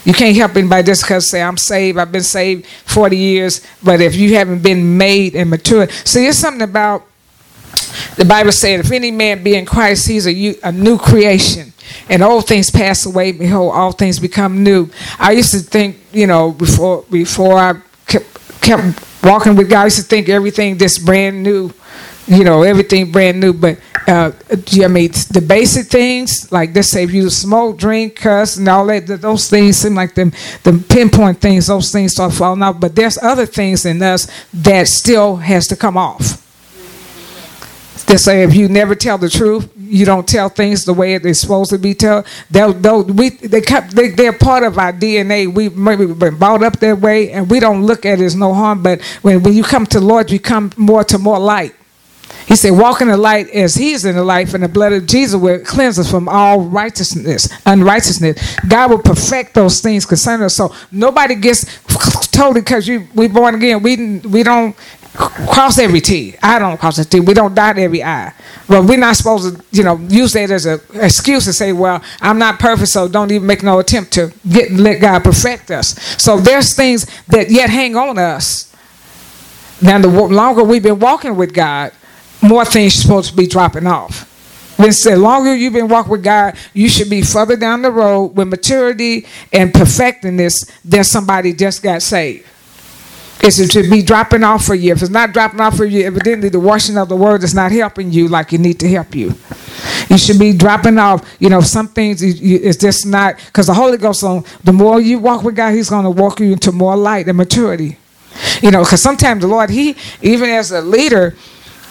You 0.04 0.14
can't 0.14 0.34
help 0.34 0.56
anybody 0.56 0.84
just 0.84 1.02
because 1.02 1.30
say 1.30 1.42
I'm 1.42 1.58
saved. 1.58 1.98
I've 1.98 2.10
been 2.10 2.22
saved 2.22 2.66
40 2.66 3.16
years, 3.16 3.66
but 3.82 4.00
if 4.00 4.16
you 4.16 4.34
haven't 4.34 4.62
been 4.62 4.96
made 4.96 5.34
and 5.34 5.50
matured, 5.50 5.90
see, 5.90 6.26
it's 6.26 6.38
something 6.38 6.62
about 6.62 7.04
the 8.16 8.24
Bible 8.24 8.52
said, 8.52 8.80
if 8.80 8.90
any 8.90 9.10
man 9.10 9.42
be 9.42 9.54
in 9.54 9.66
Christ, 9.66 10.08
he's 10.08 10.26
a, 10.26 10.56
a 10.62 10.72
new 10.72 10.98
creation. 10.98 11.69
And 12.08 12.22
old 12.22 12.46
things 12.46 12.70
pass 12.70 13.06
away, 13.06 13.32
behold, 13.32 13.74
all 13.74 13.92
things 13.92 14.18
become 14.18 14.62
new. 14.62 14.90
I 15.18 15.32
used 15.32 15.52
to 15.52 15.58
think, 15.60 15.98
you 16.12 16.26
know, 16.26 16.52
before 16.52 17.04
before 17.10 17.58
I 17.58 17.74
kept, 18.06 18.60
kept 18.60 19.22
walking 19.22 19.56
with 19.56 19.70
God, 19.70 19.82
I 19.82 19.84
used 19.84 19.98
to 19.98 20.02
think 20.02 20.28
everything 20.28 20.78
just 20.78 21.04
brand 21.04 21.42
new, 21.42 21.72
you 22.26 22.44
know, 22.44 22.62
everything 22.62 23.12
brand 23.12 23.40
new. 23.40 23.52
But 23.52 23.78
uh, 24.06 24.32
I 24.50 24.88
mean, 24.88 25.10
the 25.30 25.44
basic 25.46 25.86
things 25.86 26.50
like 26.50 26.72
this: 26.72 26.90
say 26.90 27.04
if 27.04 27.12
you 27.12 27.30
smoke, 27.30 27.78
drink, 27.78 28.16
cuss, 28.16 28.56
and 28.56 28.68
all 28.68 28.86
that, 28.86 29.06
those 29.06 29.48
things 29.48 29.76
seem 29.76 29.94
like 29.94 30.14
them 30.14 30.32
the 30.62 30.84
pinpoint 30.88 31.40
things. 31.40 31.68
Those 31.68 31.92
things 31.92 32.12
start 32.12 32.32
falling 32.32 32.62
off. 32.62 32.80
But 32.80 32.96
there's 32.96 33.18
other 33.18 33.46
things 33.46 33.86
in 33.86 34.02
us 34.02 34.26
that 34.52 34.88
still 34.88 35.36
has 35.36 35.68
to 35.68 35.76
come 35.76 35.96
off. 35.96 36.46
They 38.10 38.16
say 38.16 38.42
if 38.42 38.56
you 38.56 38.68
never 38.68 38.96
tell 38.96 39.18
the 39.18 39.30
truth, 39.30 39.72
you 39.78 40.04
don't 40.04 40.26
tell 40.26 40.48
things 40.48 40.84
the 40.84 40.92
way 40.92 41.16
they're 41.18 41.32
supposed 41.32 41.70
to 41.70 41.78
be 41.78 41.94
told. 41.94 42.26
They'll, 42.50 42.72
they'll, 42.72 43.04
we, 43.04 43.28
they 43.28 43.60
kept, 43.60 43.94
they, 43.94 44.08
they're 44.08 44.32
part 44.32 44.64
of 44.64 44.78
our 44.78 44.92
DNA. 44.92 45.46
We 45.46 45.68
maybe 45.68 46.06
been 46.06 46.36
brought 46.36 46.64
up 46.64 46.80
that 46.80 46.98
way, 46.98 47.30
and 47.30 47.48
we 47.48 47.60
don't 47.60 47.84
look 47.86 48.04
at 48.04 48.20
it 48.20 48.24
as 48.24 48.34
no 48.34 48.52
harm. 48.52 48.82
But 48.82 49.00
when, 49.22 49.44
when 49.44 49.52
you 49.52 49.62
come 49.62 49.86
to 49.86 50.00
Lord, 50.00 50.32
you 50.32 50.40
come 50.40 50.72
more 50.76 51.04
to 51.04 51.18
more 51.18 51.38
light. 51.38 51.72
He 52.48 52.56
said, 52.56 52.70
Walk 52.70 53.00
in 53.00 53.06
the 53.06 53.16
light 53.16 53.48
as 53.50 53.76
He 53.76 53.92
is 53.92 54.04
in 54.04 54.16
the 54.16 54.24
light, 54.24 54.52
and 54.54 54.64
the 54.64 54.68
blood 54.68 54.92
of 54.92 55.06
Jesus 55.06 55.40
will 55.40 55.60
cleanse 55.60 55.96
us 56.00 56.10
from 56.10 56.28
all 56.28 56.62
righteousness, 56.62 57.48
unrighteousness. 57.64 58.56
God 58.66 58.90
will 58.90 58.98
perfect 58.98 59.54
those 59.54 59.80
things 59.80 60.04
concerning 60.04 60.46
us. 60.46 60.56
So 60.56 60.74
nobody 60.90 61.36
gets 61.36 61.64
totally 62.32 62.62
because 62.62 62.88
you 62.88 63.06
we 63.14 63.28
born 63.28 63.54
again. 63.54 63.82
We 63.84 64.18
we 64.18 64.42
don't 64.42 64.76
cross 65.14 65.78
every 65.78 66.00
T. 66.00 66.36
I 66.42 66.58
don't 66.58 66.78
cross 66.78 66.98
a 66.98 67.04
T. 67.04 67.20
We 67.20 67.34
don't 67.34 67.54
dot 67.54 67.78
every 67.78 68.02
I. 68.02 68.32
But 68.68 68.84
we're 68.84 68.98
not 68.98 69.16
supposed 69.16 69.56
to, 69.56 69.64
you 69.72 69.82
know, 69.82 69.96
use 70.08 70.32
that 70.32 70.50
as 70.50 70.66
an 70.66 70.80
excuse 70.94 71.44
to 71.46 71.52
say, 71.52 71.72
well, 71.72 72.02
I'm 72.20 72.38
not 72.38 72.58
perfect, 72.58 72.90
so 72.90 73.08
don't 73.08 73.30
even 73.30 73.46
make 73.46 73.62
no 73.62 73.78
attempt 73.78 74.12
to 74.12 74.32
get 74.48 74.70
let 74.70 75.00
God 75.00 75.24
perfect 75.24 75.70
us. 75.70 76.00
So 76.22 76.38
there's 76.38 76.74
things 76.76 77.06
that 77.28 77.50
yet 77.50 77.70
hang 77.70 77.96
on 77.96 78.18
us. 78.18 78.74
Now, 79.82 79.98
the 79.98 80.08
longer 80.08 80.62
we've 80.62 80.82
been 80.82 80.98
walking 80.98 81.36
with 81.36 81.54
God, 81.54 81.92
more 82.42 82.64
things 82.64 82.96
are 82.96 83.02
supposed 83.02 83.30
to 83.30 83.36
be 83.36 83.46
dropping 83.46 83.86
off. 83.86 84.26
When 84.78 84.90
the 84.90 85.16
longer 85.16 85.54
you've 85.54 85.74
been 85.74 85.88
walking 85.88 86.12
with 86.12 86.24
God, 86.24 86.56
you 86.72 86.88
should 86.88 87.10
be 87.10 87.20
further 87.20 87.56
down 87.56 87.82
the 87.82 87.90
road 87.90 88.28
with 88.28 88.48
maturity 88.48 89.26
and 89.52 89.74
perfecting 89.74 90.36
this 90.38 90.70
than 90.84 91.04
somebody 91.04 91.52
just 91.52 91.82
got 91.82 92.00
saved. 92.00 92.46
Is 93.42 93.58
it 93.58 93.70
to 93.70 93.88
be 93.88 94.02
dropping 94.02 94.44
off 94.44 94.66
for 94.66 94.74
you? 94.74 94.92
If 94.92 95.00
it's 95.00 95.10
not 95.10 95.32
dropping 95.32 95.60
off 95.60 95.76
for 95.76 95.86
you, 95.86 96.04
evidently 96.06 96.50
the 96.50 96.60
washing 96.60 96.98
of 96.98 97.08
the 97.08 97.16
word 97.16 97.42
is 97.42 97.54
not 97.54 97.72
helping 97.72 98.12
you 98.12 98.28
like 98.28 98.52
you 98.52 98.58
need 98.58 98.78
to 98.80 98.88
help 98.88 99.14
you. 99.14 99.34
You 100.10 100.18
should 100.18 100.38
be 100.38 100.52
dropping 100.52 100.98
off. 100.98 101.26
You 101.38 101.48
know, 101.48 101.62
some 101.62 101.88
things 101.88 102.22
it's 102.22 102.76
just 102.76 103.06
not 103.06 103.36
because 103.46 103.68
the 103.68 103.74
Holy 103.74 103.96
Ghost. 103.96 104.22
On 104.24 104.44
the 104.62 104.72
more 104.72 105.00
you 105.00 105.18
walk 105.18 105.42
with 105.42 105.56
God, 105.56 105.72
He's 105.72 105.88
going 105.88 106.04
to 106.04 106.10
walk 106.10 106.40
you 106.40 106.52
into 106.52 106.70
more 106.70 106.96
light 106.96 107.28
and 107.28 107.38
maturity. 107.38 107.96
You 108.60 108.70
know, 108.70 108.82
because 108.82 109.02
sometimes 109.02 109.40
the 109.40 109.48
Lord, 109.48 109.70
He 109.70 109.96
even 110.20 110.50
as 110.50 110.70
a 110.70 110.82
leader, 110.82 111.34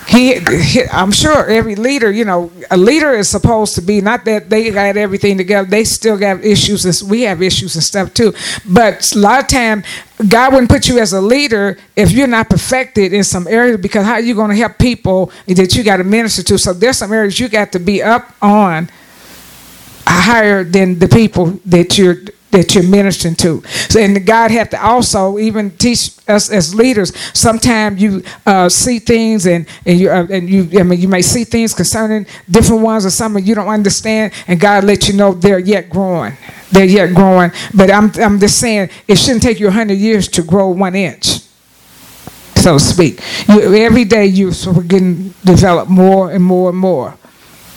he, 0.07 0.39
he, 0.39 0.83
I'm 0.91 1.11
sure 1.11 1.47
every 1.47 1.75
leader, 1.75 2.09
you 2.09 2.25
know, 2.25 2.51
a 2.71 2.77
leader 2.77 3.11
is 3.11 3.29
supposed 3.29 3.75
to 3.75 3.81
be 3.81 4.01
not 4.01 4.25
that 4.25 4.49
they 4.49 4.71
got 4.71 4.97
everything 4.97 5.37
together. 5.37 5.69
They 5.69 5.83
still 5.83 6.17
got 6.17 6.43
issues, 6.43 6.85
and 6.85 7.09
we 7.09 7.23
have 7.23 7.41
issues 7.41 7.75
and 7.75 7.83
stuff 7.83 8.13
too. 8.13 8.33
But 8.67 9.13
a 9.13 9.19
lot 9.19 9.41
of 9.41 9.47
time, 9.47 9.83
God 10.27 10.53
wouldn't 10.53 10.71
put 10.71 10.87
you 10.87 10.99
as 10.99 11.13
a 11.13 11.21
leader 11.21 11.77
if 11.95 12.11
you're 12.11 12.27
not 12.27 12.49
perfected 12.49 13.13
in 13.13 13.23
some 13.23 13.47
area. 13.47 13.77
Because 13.77 14.05
how 14.05 14.13
are 14.13 14.21
you 14.21 14.35
going 14.35 14.49
to 14.49 14.55
help 14.55 14.77
people 14.77 15.31
that 15.47 15.75
you 15.75 15.83
got 15.83 15.97
to 15.97 16.03
minister 16.03 16.43
to? 16.43 16.57
So 16.57 16.73
there's 16.73 16.97
some 16.97 17.13
areas 17.13 17.39
you 17.39 17.47
got 17.47 17.71
to 17.73 17.79
be 17.79 18.01
up 18.01 18.33
on 18.41 18.89
higher 20.07 20.63
than 20.63 20.97
the 20.97 21.07
people 21.07 21.59
that 21.65 21.97
you're 21.97 22.17
that 22.51 22.73
you're 22.73 22.83
ministering 22.83 23.35
to. 23.35 23.63
So, 23.89 23.99
and 23.99 24.25
God 24.25 24.51
have 24.51 24.69
to 24.71 24.83
also 24.83 25.37
even 25.37 25.71
teach 25.71 26.11
us 26.27 26.49
as 26.49 26.73
leaders. 26.73 27.15
Sometimes 27.33 28.01
you 28.01 28.23
uh, 28.45 28.69
see 28.69 28.99
things, 28.99 29.45
and 29.45 29.67
and 29.85 29.99
you 29.99 30.09
uh, 30.09 30.27
and 30.29 30.49
you. 30.49 30.79
I 30.79 30.83
mean, 30.83 30.99
you 30.99 31.07
may 31.07 31.21
see 31.21 31.43
things 31.43 31.73
concerning 31.73 32.25
different 32.49 32.81
ones, 32.81 33.05
or 33.05 33.09
something 33.11 33.45
you 33.45 33.55
don't 33.55 33.67
understand, 33.67 34.33
and 34.47 34.59
God 34.59 34.83
let 34.83 35.07
you 35.07 35.13
know 35.13 35.33
they're 35.33 35.59
yet 35.59 35.89
growing. 35.89 36.35
They're 36.71 36.85
yet 36.85 37.13
growing. 37.13 37.51
But 37.73 37.91
I'm 37.91 38.11
I'm 38.15 38.39
just 38.39 38.59
saying 38.59 38.89
it 39.07 39.17
shouldn't 39.17 39.43
take 39.43 39.59
you 39.59 39.69
hundred 39.69 39.97
years 39.97 40.27
to 40.29 40.43
grow 40.43 40.69
one 40.69 40.95
inch. 40.95 41.41
So 42.55 42.73
to 42.73 42.79
speak, 42.79 43.21
you, 43.47 43.73
every 43.75 44.03
day 44.03 44.25
you're 44.25 44.51
getting 44.83 45.29
developed 45.45 45.89
more 45.89 46.31
and 46.31 46.43
more 46.43 46.69
and 46.69 46.77
more. 46.77 47.17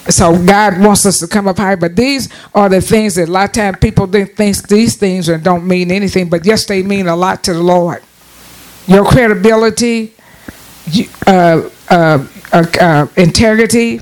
So 0.08 0.44
God 0.44 0.80
wants 0.80 1.06
us 1.06 1.18
to 1.18 1.28
come 1.28 1.46
up 1.46 1.58
high, 1.58 1.76
but 1.76 1.94
these 1.94 2.28
are 2.54 2.68
the 2.68 2.80
things 2.80 3.14
that 3.14 3.28
a 3.28 3.32
lot 3.32 3.50
of 3.50 3.52
times 3.52 3.78
people 3.80 4.06
think 4.06 4.68
these 4.68 4.96
things 4.96 5.28
don't 5.28 5.66
mean 5.66 5.90
anything, 5.92 6.28
but 6.28 6.44
yes, 6.44 6.66
they 6.66 6.82
mean 6.82 7.06
a 7.06 7.14
lot 7.14 7.44
to 7.44 7.52
the 7.52 7.62
Lord. 7.62 8.02
Your 8.88 9.04
credibility, 9.04 10.14
uh, 11.26 11.68
uh, 11.88 12.26
uh, 12.52 12.64
uh 12.80 13.06
integrity, 13.16 14.00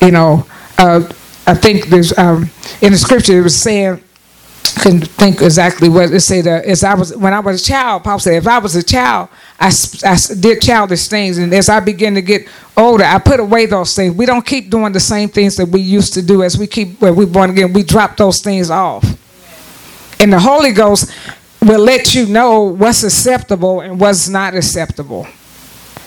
you 0.00 0.10
know. 0.10 0.46
Uh, 0.78 1.06
I 1.46 1.54
think 1.54 1.88
there's 1.88 2.16
um, 2.16 2.48
in 2.80 2.92
the 2.92 2.98
scripture 2.98 3.38
it 3.38 3.42
was 3.42 3.60
saying 3.60 4.02
couldn't 4.80 5.06
think 5.06 5.42
exactly 5.42 5.88
what 5.88 6.12
it 6.12 6.20
said. 6.20 6.46
Uh, 6.46 6.62
as 6.64 6.84
I 6.84 6.94
was 6.94 7.16
when 7.16 7.34
I 7.34 7.40
was 7.40 7.60
a 7.60 7.64
child, 7.64 8.04
Paul 8.04 8.18
said, 8.18 8.34
if 8.34 8.46
I 8.46 8.58
was 8.58 8.76
a 8.76 8.82
child, 8.82 9.28
I, 9.60 9.70
I 10.04 10.16
did 10.40 10.62
childish 10.62 11.08
things, 11.08 11.36
and 11.36 11.52
as 11.52 11.68
I 11.68 11.80
begin 11.80 12.14
to 12.14 12.22
get 12.22 12.48
older, 12.76 13.04
I 13.04 13.18
put 13.18 13.40
away 13.40 13.66
those 13.66 13.94
things. 13.94 14.14
We 14.14 14.24
don't 14.24 14.44
keep 14.44 14.70
doing 14.70 14.92
the 14.92 15.00
same 15.00 15.28
things 15.28 15.56
that 15.56 15.66
we 15.66 15.82
used 15.82 16.14
to 16.14 16.22
do 16.22 16.42
as 16.42 16.56
we 16.56 16.66
keep 16.66 17.00
when 17.00 17.14
we 17.14 17.26
born 17.26 17.50
again. 17.50 17.74
We 17.74 17.82
drop 17.82 18.16
those 18.16 18.40
things 18.40 18.70
off, 18.70 19.04
and 20.18 20.32
the 20.32 20.40
Holy 20.40 20.72
Ghost 20.72 21.12
will 21.60 21.80
let 21.80 22.14
you 22.14 22.24
know 22.24 22.62
what's 22.62 23.02
acceptable 23.02 23.80
and 23.80 24.00
what's 24.00 24.30
not 24.30 24.54
acceptable. 24.54 25.26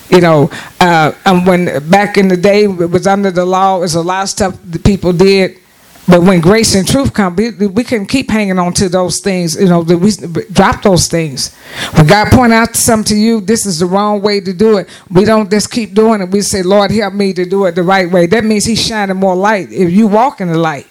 You 0.09 0.21
know, 0.21 0.49
uh, 0.79 1.11
and 1.23 1.45
when 1.45 1.89
back 1.89 2.17
in 2.17 2.27
the 2.27 2.37
day 2.37 2.63
it 2.63 2.89
was 2.89 3.05
under 3.05 3.29
the 3.29 3.45
law, 3.45 3.79
there's 3.79 3.95
a 3.95 4.01
lot 4.01 4.23
of 4.23 4.29
stuff 4.29 4.57
that 4.65 4.83
people 4.83 5.13
did 5.13 5.59
but 6.07 6.21
when 6.21 6.41
grace 6.41 6.75
and 6.75 6.87
truth 6.87 7.13
come, 7.13 7.35
we, 7.35 7.51
we 7.51 7.83
can 7.83 8.05
keep 8.05 8.29
hanging 8.29 8.59
on 8.59 8.73
to 8.73 8.89
those 8.89 9.19
things. 9.19 9.55
You 9.55 9.67
know, 9.69 9.81
we 9.81 10.11
drop 10.51 10.81
those 10.81 11.07
things. 11.07 11.55
When 11.95 12.07
God 12.07 12.29
point 12.31 12.51
out 12.51 12.75
something 12.75 13.15
to 13.15 13.15
you, 13.15 13.39
this 13.39 13.65
is 13.65 13.79
the 13.79 13.85
wrong 13.85 14.21
way 14.21 14.41
to 14.41 14.53
do 14.53 14.77
it. 14.77 14.89
We 15.09 15.23
don't 15.23 15.49
just 15.49 15.71
keep 15.71 15.93
doing 15.93 16.21
it. 16.21 16.29
We 16.29 16.41
say, 16.41 16.61
Lord, 16.61 16.91
help 16.91 17.13
me 17.13 17.31
to 17.33 17.45
do 17.45 17.65
it 17.65 17.75
the 17.75 17.83
right 17.83 18.09
way. 18.11 18.25
That 18.25 18.43
means 18.43 18.65
He's 18.65 18.85
shining 18.85 19.15
more 19.17 19.35
light. 19.35 19.71
If 19.71 19.91
you 19.91 20.07
walk 20.07 20.41
in 20.41 20.49
the 20.49 20.57
light, 20.57 20.87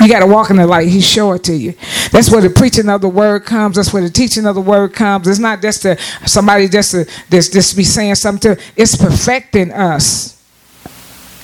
you 0.00 0.08
got 0.08 0.20
to 0.20 0.26
walk 0.26 0.48
in 0.48 0.56
the 0.56 0.66
light. 0.66 0.88
He 0.88 1.02
show 1.02 1.32
it 1.32 1.44
to 1.44 1.54
you. 1.54 1.74
That's 2.10 2.30
where 2.30 2.40
the 2.40 2.48
preaching 2.48 2.88
of 2.88 3.02
the 3.02 3.08
word 3.08 3.44
comes. 3.44 3.76
That's 3.76 3.92
where 3.92 4.02
the 4.02 4.08
teaching 4.08 4.46
of 4.46 4.54
the 4.54 4.60
word 4.60 4.94
comes. 4.94 5.28
It's 5.28 5.38
not 5.38 5.60
just 5.60 5.82
to 5.82 5.98
somebody 6.26 6.68
just 6.68 6.92
to 6.92 7.04
just, 7.30 7.52
just 7.52 7.76
be 7.76 7.84
saying 7.84 8.14
something. 8.14 8.56
To, 8.56 8.62
it's 8.76 8.96
perfecting 8.96 9.72
us. 9.72 10.39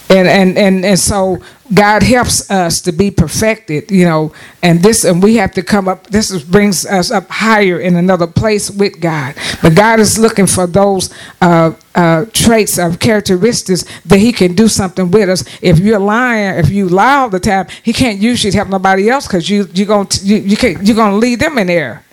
And, 0.09 0.29
and 0.29 0.57
and 0.57 0.85
and 0.85 0.99
so 0.99 1.43
God 1.75 2.05
helps 2.05 2.49
us 2.49 2.81
to 2.83 2.93
be 2.93 3.11
perfected, 3.11 3.91
you 3.91 4.05
know, 4.05 4.33
and 4.63 4.81
this, 4.81 5.03
and 5.05 5.21
we 5.21 5.35
have 5.37 5.51
to 5.53 5.65
come 5.65 5.89
up. 5.89 6.07
This 6.07 6.31
is, 6.31 6.45
brings 6.45 6.87
us 6.87 7.11
up 7.11 7.29
higher 7.29 7.81
in 7.81 7.97
another 7.97 8.29
place 8.29 8.71
with 8.71 9.01
God. 9.01 9.35
But 9.63 9.75
God 9.75 9.99
is 9.99 10.17
looking 10.17 10.47
for 10.47 10.69
those 10.69 11.13
uh, 11.41 11.73
uh, 11.97 12.27
traits 12.33 12.79
of 12.79 13.01
characteristics 13.01 13.85
that 14.05 14.19
He 14.19 14.33
can 14.33 14.55
do 14.55 14.69
something 14.69 15.11
with 15.11 15.29
us. 15.29 15.43
If 15.61 15.81
you're 15.81 15.99
lying, 15.99 16.57
if 16.61 16.71
you 16.71 16.89
lie 16.89 17.17
all 17.17 17.29
the 17.29 17.41
time, 17.41 17.67
He 17.83 17.93
can't 17.93 18.21
use 18.21 18.45
you 18.45 18.53
to 18.53 18.57
help 18.59 18.69
nobody 18.69 19.11
else 19.11 19.27
because 19.27 19.51
you 19.51 19.69
you're 19.75 19.89
gonna 19.89 20.09
you, 20.23 20.37
you 20.37 20.57
can't 20.57 20.87
you're 20.87 20.97
gonna 20.97 21.17
lead 21.17 21.41
them 21.41 21.59
in 21.59 21.67
there. 21.67 22.05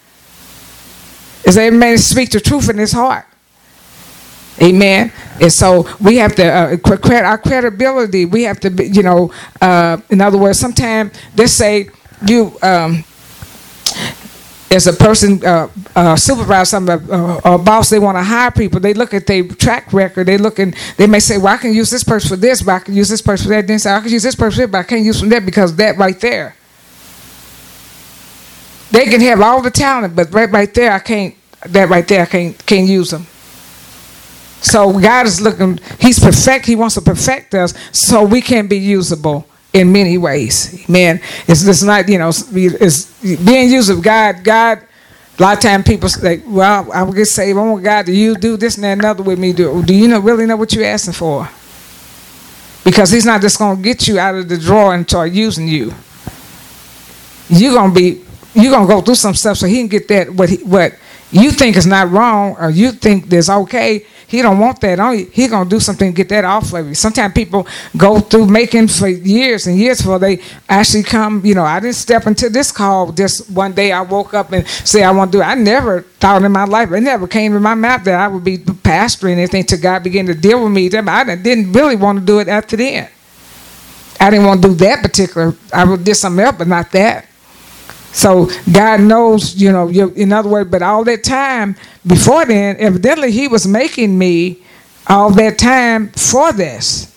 Is 1.46 1.58
every 1.58 1.78
man 1.78 1.98
speak 2.00 2.32
the 2.32 2.40
truth 2.40 2.70
in 2.70 2.78
his 2.78 2.94
heart. 2.94 3.26
Amen. 4.62 5.12
And 5.42 5.52
so 5.52 5.88
we 6.00 6.18
have 6.18 6.36
to 6.36 6.46
uh, 6.46 7.24
our 7.24 7.38
credibility. 7.38 8.26
We 8.26 8.44
have 8.44 8.60
to, 8.62 8.70
be, 8.70 8.86
you 8.86 9.04
know, 9.04 9.34
uh, 9.62 9.98
in 10.10 10.22
other 10.22 10.38
words, 10.38 10.60
sometimes 10.60 11.14
they 11.36 11.48
say 11.48 11.90
you. 12.26 12.58
Um, 12.62 13.04
as 14.74 14.88
a 14.88 14.94
person, 14.94 15.46
uh, 15.46 15.70
uh, 15.96 16.16
supervisor, 16.16 16.66
some 16.66 16.90
uh, 16.90 17.40
a 17.46 17.58
boss, 17.60 17.92
they 17.92 18.00
want 18.00 18.18
to 18.18 18.24
hire 18.24 18.50
people. 18.50 18.80
They 18.80 18.96
look 18.96 19.14
at 19.14 19.28
their 19.28 19.44
track 19.44 19.94
record. 19.94 20.26
They 20.26 20.38
look 20.38 20.58
and 20.58 20.76
they 20.98 21.06
may 21.06 21.20
say, 21.20 21.38
"Well, 21.38 21.54
I 21.54 21.58
can 21.58 21.74
use 21.74 21.92
this 21.92 22.04
person 22.04 22.30
for 22.30 22.36
this, 22.36 22.64
but 22.64 22.72
I 22.74 22.80
can 22.80 22.96
use 22.96 23.08
this 23.10 23.22
person 23.22 23.46
for 23.46 23.50
that." 23.50 23.68
Then 23.68 23.78
say, 23.78 23.94
"I 23.94 24.00
can 24.00 24.10
use 24.10 24.24
this 24.24 24.36
person, 24.36 24.56
for 24.56 24.62
that, 24.62 24.72
but 24.72 24.78
I 24.80 24.84
can't 24.84 25.06
use 25.06 25.20
from 25.20 25.30
that 25.30 25.46
because 25.46 25.76
that 25.76 25.98
right 25.98 26.20
there." 26.20 26.56
They 28.92 29.06
can 29.06 29.22
have 29.22 29.42
all 29.42 29.62
the 29.62 29.72
talent, 29.72 30.16
but 30.16 30.34
right, 30.34 30.52
right 30.52 30.74
there, 30.74 30.92
I 30.92 31.00
can't. 31.00 31.36
That 31.68 31.90
right 31.90 32.08
there, 32.08 32.24
I 32.24 32.26
can't 32.26 32.66
can't 32.66 32.88
use 32.88 33.12
them. 33.12 33.28
So 34.64 34.98
God 34.98 35.28
is 35.28 35.42
looking. 35.42 35.78
He's 36.00 36.20
perfect. 36.20 36.66
He 36.66 36.76
wants 36.76 36.96
to 36.96 37.02
perfect 37.02 37.54
us 37.54 37.74
so 37.92 38.24
we 38.24 38.42
can 38.42 38.68
be 38.68 38.78
usable 38.78 39.46
in 39.74 39.92
many 39.92 40.18
ways. 40.18 40.88
Man, 40.88 41.20
it's 41.48 41.66
just 41.66 41.84
not 41.84 42.08
you 42.08 42.18
know 42.18 42.30
it's 42.30 43.22
being 43.22 43.70
used 43.70 43.92
of 43.92 44.02
God. 44.02 44.44
God. 44.44 44.88
A 45.38 45.42
lot 45.42 45.58
of 45.58 45.64
times 45.64 45.86
people 45.86 46.08
say, 46.08 46.42
"Well, 46.48 46.90
I 46.94 47.04
will 47.04 47.12
get 47.12 47.26
saved. 47.26 47.58
I 47.58 47.62
want 47.62 47.84
God 47.84 48.06
to 48.06 48.14
you 48.14 48.36
do 48.36 48.56
this 48.56 48.76
and 48.76 48.86
that 48.86 49.00
another 49.00 49.24
with 49.24 49.38
me." 49.38 49.52
Do 49.52 49.84
do 49.84 49.94
you 49.94 50.08
know 50.08 50.20
really 50.20 50.46
know 50.46 50.56
what 50.56 50.72
you're 50.74 50.86
asking 50.86 51.14
for? 51.14 51.50
Because 52.86 53.12
He's 53.12 53.26
not 53.26 53.42
just 53.42 53.58
going 53.58 53.78
to 53.78 53.84
get 53.84 54.08
you 54.08 54.18
out 54.18 54.36
of 54.36 54.48
the 54.48 54.58
drawer 54.58 54.94
and 54.94 55.08
start 55.10 55.32
using 55.34 55.68
you. 55.68 55.94
You're 57.50 57.74
gonna 57.74 57.94
be 57.94 58.22
you're 58.54 58.72
gonna 58.72 58.88
go 58.88 59.02
through 59.02 59.16
some 59.16 59.34
stuff 59.34 59.58
so 59.58 59.68
He 59.68 59.78
can 59.80 59.88
get 59.88 60.08
that 60.08 60.34
what 60.34 60.50
he, 60.50 60.58
what 60.64 60.94
you 61.34 61.52
think 61.52 61.76
it's 61.76 61.86
not 61.86 62.10
wrong 62.12 62.56
or 62.60 62.70
you 62.70 62.92
think 62.92 63.28
that's 63.30 63.50
okay 63.50 64.06
he 64.34 64.42
don't 64.42 64.58
want 64.58 64.82
that 64.82 65.00
on. 65.00 65.16
He 65.32 65.48
gonna 65.48 65.70
do 65.70 65.80
something 65.80 66.12
to 66.12 66.16
get 66.16 66.28
that 66.30 66.44
off 66.44 66.74
of 66.74 66.88
you. 66.88 66.96
Sometimes 66.96 67.36
people 67.36 67.68
go 67.96 68.20
through 68.20 68.48
making 68.48 68.88
for 68.88 69.08
years 69.08 69.68
and 69.68 69.78
years 69.78 70.00
before 70.00 70.18
they 70.18 70.42
actually 70.68 71.04
come. 71.04 71.46
You 71.46 71.54
know, 71.54 71.64
I 71.64 71.80
didn't 71.80 71.98
step 71.98 72.26
into 72.26 72.50
this 72.50 72.72
call 72.72 73.12
just 73.12 73.52
one 73.52 73.74
day. 73.74 73.92
I 73.92 74.02
woke 74.02 74.34
up 74.34 74.52
and 74.52 74.68
say 74.68 75.04
I 75.04 75.12
want 75.12 75.32
to 75.34 75.38
do. 75.38 75.42
it. 75.44 75.46
I 75.46 75.54
never 75.54 76.02
thought 76.02 76.42
in 76.42 76.52
my 76.52 76.64
life. 76.64 76.92
It 76.92 77.02
never 77.02 77.28
came 77.28 77.54
to 77.54 77.60
my 77.60 77.76
mouth 77.76 78.06
that 78.06 78.20
I 78.20 78.28
would 78.28 78.44
be 78.44 78.58
pastoring 78.58 79.34
anything. 79.34 79.66
To 79.66 79.78
God 79.78 80.02
begin 80.02 80.26
to 80.26 80.34
deal 80.34 80.64
with 80.64 80.74
me. 80.74 80.88
I 80.88 81.36
didn't 81.36 81.72
really 81.72 81.96
want 81.96 82.18
to 82.18 82.26
do 82.26 82.40
it 82.40 82.48
after 82.48 82.76
then. 82.76 83.08
I 84.20 84.32
didn't 84.32 84.48
want 84.48 84.64
to 84.64 84.70
do 84.70 84.74
that 84.74 85.04
particular. 85.04 85.54
I 85.72 85.84
would 85.84 86.04
do 86.04 86.16
something 86.16 86.44
else, 86.44 86.56
but 86.58 86.68
not 86.68 86.92
that. 86.94 87.28
So 88.14 88.50
God 88.72 89.02
knows, 89.02 89.56
you 89.56 89.72
know, 89.72 89.90
in 89.90 90.32
other 90.32 90.48
words, 90.48 90.70
but 90.70 90.82
all 90.84 91.04
that 91.04 91.24
time 91.24 91.76
before 92.06 92.46
then, 92.46 92.78
evidently 92.78 93.32
He 93.32 93.48
was 93.48 93.68
making 93.68 94.18
me 94.18 94.64
all 95.08 95.32
that 95.32 95.58
time 95.58 96.10
for 96.10 96.54
this. 96.54 97.10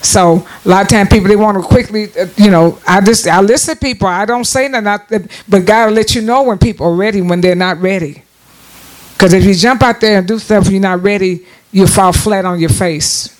So 0.00 0.46
a 0.64 0.68
lot 0.68 0.82
of 0.82 0.88
times 0.88 1.08
people 1.08 1.26
they 1.28 1.34
want 1.34 1.60
to 1.60 1.62
quickly, 1.64 2.08
uh, 2.16 2.28
you 2.36 2.50
know, 2.50 2.78
I 2.86 3.00
just 3.00 3.26
I 3.26 3.40
listen 3.40 3.74
to 3.74 3.80
people. 3.80 4.06
I 4.06 4.24
don't 4.24 4.44
say 4.44 4.68
nothing, 4.68 5.28
but 5.48 5.66
God 5.66 5.86
will 5.88 5.94
let 5.94 6.14
you 6.14 6.22
know 6.22 6.44
when 6.44 6.58
people 6.58 6.86
are 6.86 6.94
ready 6.94 7.20
when 7.20 7.40
they're 7.40 7.56
not 7.56 7.78
ready. 7.80 8.22
Because 9.14 9.32
if 9.32 9.44
you 9.44 9.54
jump 9.54 9.82
out 9.82 10.00
there 10.00 10.18
and 10.18 10.28
do 10.28 10.38
stuff 10.38 10.68
you're 10.70 10.80
not 10.80 11.02
ready, 11.02 11.44
you 11.72 11.88
fall 11.88 12.12
flat 12.12 12.44
on 12.44 12.60
your 12.60 12.70
face 12.70 13.32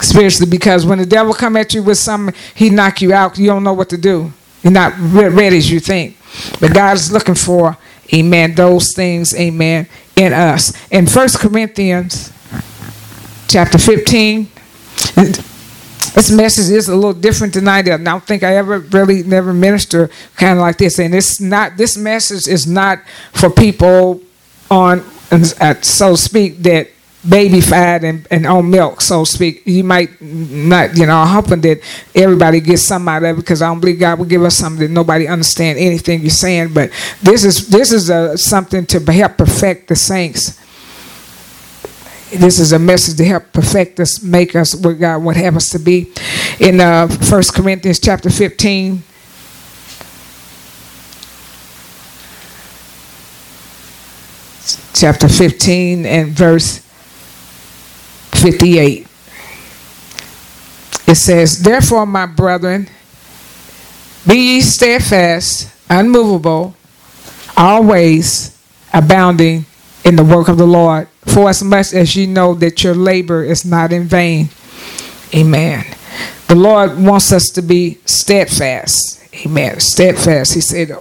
spiritually. 0.00 0.50
Because 0.50 0.84
when 0.84 0.98
the 0.98 1.06
devil 1.06 1.32
come 1.32 1.56
at 1.56 1.72
you 1.74 1.82
with 1.84 1.98
something, 1.98 2.34
he 2.54 2.70
knock 2.70 3.00
you 3.00 3.12
out. 3.12 3.38
You 3.38 3.46
don't 3.46 3.62
know 3.62 3.74
what 3.74 3.90
to 3.90 3.96
do. 3.98 4.32
You're 4.64 4.72
not 4.72 4.94
ready 4.98 5.58
as 5.58 5.70
you 5.70 5.78
think. 5.78 6.16
But 6.58 6.74
God 6.74 6.96
is 6.96 7.12
looking 7.12 7.36
for, 7.36 7.76
amen, 8.12 8.54
those 8.54 8.94
things, 8.94 9.34
amen, 9.34 9.86
in 10.16 10.32
us. 10.32 10.72
In 10.90 11.06
First 11.06 11.38
Corinthians 11.38 12.32
chapter 13.46 13.78
15, 13.78 14.48
this 16.14 16.30
message 16.30 16.70
is 16.74 16.88
a 16.88 16.94
little 16.96 17.12
different 17.12 17.52
tonight. 17.52 17.88
I 17.88 17.98
don't 17.98 18.24
think 18.24 18.42
I 18.42 18.56
ever 18.56 18.78
really 18.78 19.22
never 19.22 19.52
minister 19.52 20.08
kind 20.36 20.58
of 20.58 20.62
like 20.62 20.78
this. 20.78 20.98
And 20.98 21.14
it's 21.14 21.40
not, 21.40 21.76
this 21.76 21.96
message 21.96 22.48
is 22.48 22.66
not 22.66 23.00
for 23.32 23.50
people 23.50 24.22
on, 24.70 25.02
so 25.82 26.12
to 26.12 26.16
speak, 26.16 26.62
that 26.62 26.88
baby 27.28 27.60
fat 27.60 28.04
and, 28.04 28.26
and 28.30 28.46
on 28.46 28.70
milk, 28.70 29.00
so 29.00 29.24
to 29.24 29.30
speak. 29.30 29.62
You 29.66 29.84
might 29.84 30.20
not, 30.20 30.96
you 30.96 31.06
know, 31.06 31.18
I'm 31.18 31.28
hoping 31.28 31.60
that 31.62 31.80
everybody 32.14 32.60
gets 32.60 32.82
some 32.82 33.08
out 33.08 33.22
of 33.22 33.36
it 33.36 33.40
because 33.40 33.62
I 33.62 33.68
don't 33.68 33.80
believe 33.80 33.98
God 33.98 34.18
will 34.18 34.26
give 34.26 34.42
us 34.42 34.56
something 34.56 34.86
that 34.86 34.92
nobody 34.92 35.26
understand 35.26 35.78
anything 35.78 36.20
you're 36.20 36.30
saying. 36.30 36.74
But 36.74 36.90
this 37.22 37.44
is 37.44 37.68
this 37.68 37.92
is 37.92 38.10
a, 38.10 38.36
something 38.36 38.86
to 38.86 39.12
help 39.12 39.38
perfect 39.38 39.88
the 39.88 39.96
saints. 39.96 40.60
This 42.30 42.58
is 42.58 42.72
a 42.72 42.78
message 42.78 43.16
to 43.18 43.24
help 43.24 43.52
perfect 43.52 44.00
us, 44.00 44.20
make 44.22 44.56
us 44.56 44.74
what 44.74 44.94
God 44.94 45.22
would 45.22 45.36
have 45.36 45.56
us 45.56 45.70
to 45.70 45.78
be. 45.78 46.12
In 46.58 46.80
uh, 46.80 47.06
1 47.06 47.42
Corinthians 47.54 48.00
chapter 48.00 48.28
15, 48.28 49.02
chapter 54.94 55.28
15 55.28 56.06
and 56.06 56.32
verse 56.32 56.84
58. 58.44 59.06
It 61.06 61.14
says, 61.14 61.62
Therefore, 61.62 62.04
my 62.04 62.26
brethren, 62.26 62.90
be 64.28 64.36
ye 64.36 64.60
steadfast, 64.60 65.72
unmovable, 65.88 66.76
always 67.56 68.54
abounding 68.92 69.64
in 70.04 70.16
the 70.16 70.24
work 70.24 70.48
of 70.48 70.58
the 70.58 70.66
Lord, 70.66 71.08
for 71.24 71.48
as 71.48 71.62
much 71.62 71.94
as 71.94 72.14
ye 72.14 72.26
know 72.26 72.52
that 72.52 72.84
your 72.84 72.94
labor 72.94 73.42
is 73.42 73.64
not 73.64 73.94
in 73.94 74.04
vain. 74.04 74.50
Amen. 75.34 75.86
The 76.46 76.54
Lord 76.54 76.98
wants 76.98 77.32
us 77.32 77.44
to 77.54 77.62
be 77.62 77.96
steadfast. 78.04 79.23
Amen. 79.42 79.80
Steadfast. 79.80 80.54
He 80.54 80.60
said, 80.60 80.92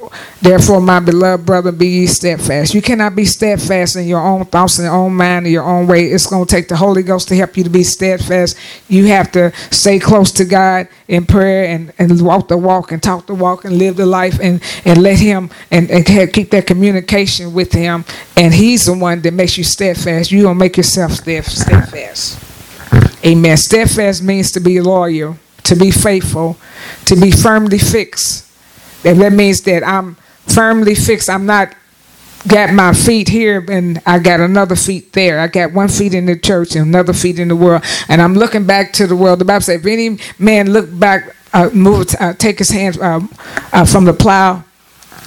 Therefore, 0.42 0.82
my 0.82 1.00
beloved 1.00 1.46
brother, 1.46 1.72
be 1.72 1.88
ye 1.88 2.08
steadfast. 2.08 2.74
You 2.74 2.82
cannot 2.82 3.16
be 3.16 3.26
steadfast 3.26 3.96
in 3.96 4.08
your 4.08 4.22
own 4.22 4.46
thoughts, 4.46 4.80
in 4.80 4.86
your 4.86 4.94
own 4.94 5.14
mind, 5.14 5.46
in 5.46 5.54
your 5.54 5.64
own 5.64 5.86
way. 5.86 6.08
It's 6.08 6.26
going 6.26 6.46
to 6.46 6.50
take 6.50 6.68
the 6.68 6.76
Holy 6.76 7.04
Ghost 7.04 7.28
to 7.28 7.36
help 7.36 7.56
you 7.58 7.64
to 7.64 7.70
be 7.70 7.84
steadfast. 7.84 8.58
You 8.90 9.06
have 9.06 9.32
to 9.34 9.54
stay 9.70 10.00
close 10.00 10.32
to 10.32 10.46
God 10.46 10.88
in 11.08 11.28
prayer 11.28 11.66
and, 11.66 11.94
and 12.00 12.20
walk 12.22 12.48
the 12.48 12.58
walk 12.58 12.92
and 12.92 13.04
talk 13.04 13.28
the 13.28 13.36
walk 13.36 13.66
and 13.66 13.78
live 13.78 13.98
the 13.98 14.06
life 14.08 14.40
and, 14.42 14.64
and 14.84 15.04
let 15.04 15.20
Him 15.20 15.52
and, 15.70 15.92
and 15.92 16.06
keep 16.06 16.50
that 16.50 16.66
communication 16.66 17.54
with 17.54 17.72
Him. 17.72 18.04
And 18.36 18.52
He's 18.52 18.86
the 18.86 18.98
one 18.98 19.22
that 19.22 19.34
makes 19.34 19.60
you 19.60 19.64
steadfast. 19.64 20.32
You 20.32 20.42
don't 20.42 20.58
make 20.58 20.76
yourself 20.78 21.12
steadfast. 21.12 22.40
Amen. 23.24 23.58
Steadfast 23.58 24.24
means 24.24 24.52
to 24.52 24.60
be 24.60 24.82
loyal 24.82 25.38
to 25.64 25.76
be 25.76 25.92
faithful, 25.92 26.58
to 27.06 27.16
be 27.16 27.32
firmly 27.32 27.78
fixed. 27.78 28.50
And 29.06 29.22
that 29.22 29.34
means 29.34 29.62
that 29.62 29.86
I'm 29.86 30.16
firmly 30.48 30.96
fixed. 30.96 31.30
I'm 31.30 31.46
not 31.46 31.76
got 32.48 32.74
my 32.74 32.94
feet 32.94 33.30
here 33.30 33.66
and 33.70 34.02
I 34.06 34.20
got 34.20 34.40
another 34.40 34.76
feet 34.76 35.14
there. 35.14 35.40
I 35.40 35.48
got 35.48 35.74
one 35.74 35.88
feet 35.88 36.14
in 36.14 36.26
the 36.26 36.38
church 36.38 36.76
and 36.76 36.88
another 36.88 37.14
feet 37.14 37.40
in 37.40 37.48
the 37.48 37.56
world. 37.56 37.84
And 38.10 38.22
I'm 38.22 38.34
looking 38.34 38.66
back 38.66 38.94
to 38.94 39.08
the 39.08 39.16
world. 39.16 39.40
The 39.40 39.46
Bible 39.46 39.62
says, 39.62 39.80
if 39.80 39.86
any 39.86 40.20
man 40.40 40.72
look 40.72 40.88
back, 41.00 41.36
uh, 41.54 41.70
move, 41.74 42.08
uh, 42.20 42.34
take 42.34 42.58
his 42.58 42.70
hands 42.70 42.98
uh, 42.98 43.20
uh 43.72 43.86
from 43.86 44.06
the 44.06 44.14
plow, 44.14 44.64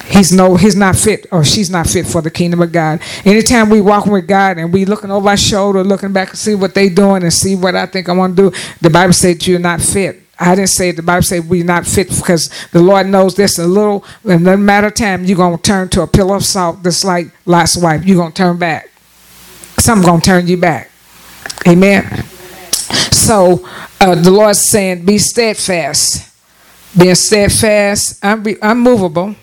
he's 0.06 0.32
no 0.32 0.56
he's 0.56 0.74
not 0.74 0.96
fit 0.96 1.26
or 1.30 1.44
she's 1.44 1.70
not 1.70 1.86
fit 1.86 2.04
for 2.04 2.20
the 2.20 2.30
kingdom 2.30 2.60
of 2.60 2.72
God. 2.72 3.00
Anytime 3.24 3.70
we 3.70 3.80
walking 3.80 4.12
with 4.12 4.26
God 4.26 4.58
and 4.58 4.72
we 4.72 4.84
looking 4.84 5.10
over 5.10 5.28
our 5.28 5.36
shoulder, 5.36 5.84
looking 5.84 6.12
back 6.12 6.30
and 6.30 6.38
see 6.38 6.54
what 6.54 6.74
they 6.74 6.88
doing 6.88 7.22
and 7.22 7.32
see 7.32 7.54
what 7.54 7.76
I 7.76 7.86
think 7.86 8.08
I 8.08 8.12
want 8.12 8.36
to 8.36 8.50
do, 8.50 8.58
the 8.80 8.90
Bible 8.90 9.12
says 9.12 9.46
you're 9.46 9.60
not 9.60 9.80
fit. 9.80 10.25
I 10.38 10.54
didn't 10.54 10.68
say 10.70 10.90
the 10.90 11.02
Bible 11.02 11.22
said 11.22 11.48
we're 11.48 11.64
not 11.64 11.86
fit 11.86 12.08
because 12.08 12.50
the 12.72 12.82
Lord 12.82 13.06
knows 13.06 13.34
this 13.34 13.58
a 13.58 13.66
little 13.66 14.04
in 14.24 14.42
no 14.42 14.56
matter 14.56 14.88
of 14.88 14.94
time 14.94 15.24
you're 15.24 15.36
gonna 15.36 15.56
turn 15.56 15.88
to 15.90 16.02
a 16.02 16.06
pillar 16.06 16.36
of 16.36 16.44
salt 16.44 16.82
just 16.82 17.04
like 17.04 17.28
Lot's 17.46 17.76
wife. 17.76 18.04
You're 18.04 18.18
gonna 18.18 18.34
turn 18.34 18.58
back. 18.58 18.90
Something's 19.78 20.06
gonna 20.06 20.20
turn 20.20 20.46
you 20.46 20.56
back. 20.58 20.90
Amen. 21.66 22.24
So 23.12 23.66
uh, 24.00 24.14
the 24.14 24.30
Lord's 24.30 24.70
saying, 24.70 25.04
be 25.04 25.18
steadfast. 25.18 26.32
Being 26.96 27.14
steadfast, 27.14 28.18
unmovable, 28.22 29.34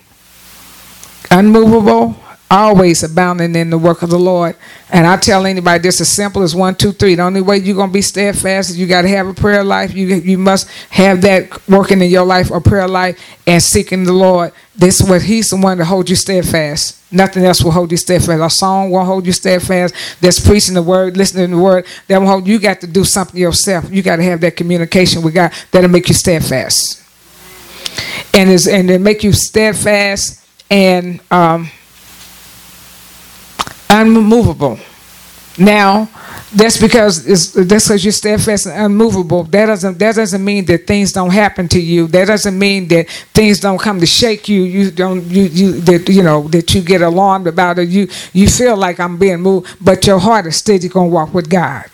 unmovable, 1.30 2.16
always 2.50 3.02
abounding 3.02 3.54
in 3.56 3.70
the 3.70 3.78
work 3.78 4.02
of 4.02 4.10
the 4.10 4.18
Lord. 4.18 4.56
And 4.90 5.06
I 5.06 5.16
tell 5.16 5.46
anybody 5.46 5.82
this 5.82 6.00
as 6.00 6.08
simple 6.08 6.42
as 6.42 6.54
one, 6.54 6.74
two, 6.74 6.92
three. 6.92 7.14
The 7.14 7.22
only 7.22 7.40
way 7.40 7.56
you're 7.56 7.76
gonna 7.76 7.92
be 7.92 8.02
steadfast 8.02 8.70
is 8.70 8.78
you 8.78 8.86
gotta 8.86 9.08
have 9.08 9.26
a 9.26 9.34
prayer 9.34 9.64
life. 9.64 9.94
You 9.94 10.06
you 10.06 10.38
must 10.38 10.68
have 10.90 11.20
that 11.22 11.68
working 11.68 12.00
in 12.00 12.10
your 12.10 12.24
life, 12.24 12.50
a 12.50 12.60
prayer 12.60 12.88
life, 12.88 13.18
and 13.46 13.62
seeking 13.62 14.04
the 14.04 14.12
Lord. 14.12 14.52
This 14.76 15.00
is 15.00 15.08
what 15.08 15.22
He's 15.22 15.48
the 15.48 15.56
one 15.56 15.78
to 15.78 15.84
hold 15.84 16.08
you 16.08 16.16
steadfast. 16.16 17.00
Nothing 17.12 17.44
else 17.44 17.62
will 17.62 17.70
hold 17.70 17.90
you 17.90 17.96
steadfast. 17.96 18.42
A 18.42 18.50
song 18.50 18.90
won't 18.90 19.06
hold 19.06 19.26
you 19.26 19.32
steadfast. 19.32 19.94
That's 20.20 20.40
preaching 20.40 20.74
the 20.74 20.82
word, 20.82 21.16
listening 21.16 21.50
to 21.50 21.56
the 21.56 21.62
word. 21.62 21.86
That 22.08 22.18
will 22.18 22.26
hold 22.26 22.46
you. 22.46 22.58
Got 22.58 22.80
to 22.80 22.86
do 22.86 23.04
something 23.04 23.40
yourself. 23.40 23.90
You 23.90 24.02
got 24.02 24.16
to 24.16 24.24
have 24.24 24.40
that 24.40 24.56
communication 24.56 25.22
with 25.22 25.34
God. 25.34 25.52
That'll 25.70 25.90
make 25.90 26.08
you 26.08 26.14
steadfast. 26.14 27.02
And 28.34 28.50
is 28.50 28.66
and 28.66 28.90
it 28.90 29.00
make 29.00 29.22
you 29.22 29.32
steadfast 29.32 30.44
and 30.70 31.20
um 31.30 31.70
unmovable. 33.90 34.78
Now, 35.58 36.08
that's 36.54 36.80
because 36.80 37.26
it's, 37.26 37.52
that's 37.52 37.86
because 37.86 38.04
you're 38.04 38.12
steadfast 38.12 38.66
and 38.66 38.86
unmovable. 38.86 39.44
That 39.44 39.66
doesn't 39.66 39.98
that 39.98 40.14
doesn't 40.14 40.44
mean 40.44 40.64
that 40.66 40.86
things 40.86 41.12
don't 41.12 41.30
happen 41.30 41.68
to 41.68 41.80
you. 41.80 42.06
That 42.08 42.26
doesn't 42.26 42.56
mean 42.58 42.88
that 42.88 43.08
things 43.08 43.60
don't 43.60 43.78
come 43.78 44.00
to 44.00 44.06
shake 44.06 44.48
you. 44.48 44.62
You 44.62 44.90
don't 44.90 45.24
you 45.24 45.44
you 45.44 45.80
that 45.82 46.08
you 46.08 46.22
know 46.22 46.46
that 46.48 46.74
you 46.74 46.80
get 46.80 47.02
alarmed 47.02 47.46
about 47.46 47.78
it. 47.78 47.88
You 47.88 48.08
you 48.32 48.48
feel 48.48 48.76
like 48.76 49.00
I'm 49.00 49.16
being 49.16 49.40
moved, 49.40 49.76
but 49.80 50.06
your 50.06 50.18
heart 50.18 50.46
is 50.46 50.56
steady 50.56 50.88
going 50.88 51.10
to 51.10 51.14
walk 51.14 51.34
with 51.34 51.48
God. 51.48 51.86